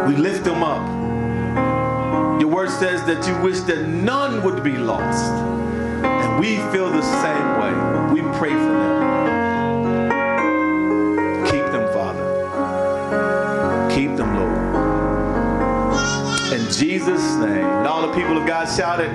We 0.06 0.16
lift 0.16 0.44
them 0.44 0.62
up. 0.62 2.40
Your 2.40 2.50
word 2.50 2.70
says 2.70 3.04
that 3.04 3.26
you 3.26 3.36
wish 3.42 3.60
that 3.60 3.86
none 3.88 4.42
would 4.44 4.62
be 4.62 4.76
lost. 4.76 5.32
And 6.04 6.38
we 6.38 6.56
feel 6.72 6.90
the 6.90 7.02
same 7.02 7.60
way. 7.60 8.12
We 8.14 8.38
pray 8.38 8.50
for 8.50 8.56
them. 8.56 8.99
Jesus' 16.76 17.34
name. 17.36 17.64
And 17.64 17.86
all 17.86 18.06
the 18.06 18.14
people 18.14 18.36
of 18.36 18.46
God 18.46 18.66
shouted, 18.66 19.10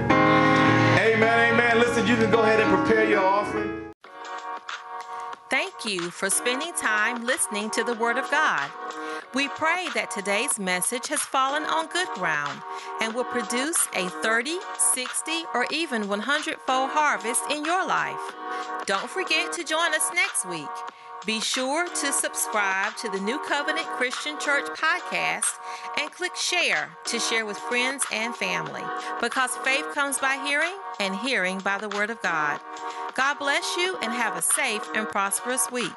Amen, 0.99 1.53
amen. 1.53 1.79
Listen, 1.79 2.05
you 2.07 2.15
can 2.15 2.31
go 2.31 2.41
ahead 2.41 2.59
and 2.59 2.75
prepare 2.75 3.07
your 3.09 3.23
offering. 3.23 3.93
Thank 5.49 5.85
you 5.85 6.09
for 6.09 6.29
spending 6.29 6.73
time 6.73 7.25
listening 7.25 7.69
to 7.71 7.83
the 7.83 7.93
Word 7.93 8.17
of 8.17 8.29
God. 8.31 8.69
We 9.33 9.47
pray 9.49 9.87
that 9.93 10.11
today's 10.11 10.57
message 10.57 11.07
has 11.07 11.19
fallen 11.19 11.63
on 11.63 11.87
good 11.87 12.07
ground 12.09 12.61
and 13.01 13.13
will 13.13 13.25
produce 13.25 13.87
a 13.93 14.07
30, 14.09 14.57
60, 14.77 15.31
or 15.53 15.67
even 15.71 16.07
100 16.07 16.57
fold 16.61 16.89
harvest 16.91 17.43
in 17.51 17.65
your 17.65 17.85
life. 17.85 18.19
Don't 18.85 19.09
forget 19.09 19.51
to 19.53 19.63
join 19.63 19.93
us 19.93 20.09
next 20.13 20.45
week. 20.45 20.69
Be 21.25 21.39
sure 21.39 21.87
to 21.87 22.11
subscribe 22.11 22.95
to 22.97 23.09
the 23.09 23.19
New 23.19 23.39
Covenant 23.47 23.87
Christian 23.87 24.37
Church 24.39 24.65
podcast 24.77 25.57
and 25.99 26.11
click 26.11 26.35
share 26.35 26.91
to 27.05 27.19
share 27.19 27.47
with 27.47 27.57
friends 27.57 28.05
and 28.11 28.35
family 28.35 28.83
because 29.21 29.55
faith 29.57 29.85
comes 29.95 30.19
by 30.19 30.39
hearing 30.45 30.75
and 30.99 31.15
hearing 31.15 31.57
by 31.59 31.79
the 31.79 31.89
Word 31.89 32.11
of 32.11 32.21
God. 32.21 32.59
God 33.15 33.39
bless 33.39 33.75
you 33.75 33.97
and 34.03 34.13
have 34.13 34.37
a 34.37 34.41
safe 34.43 34.87
and 34.93 35.07
prosperous 35.07 35.71
week. 35.71 35.91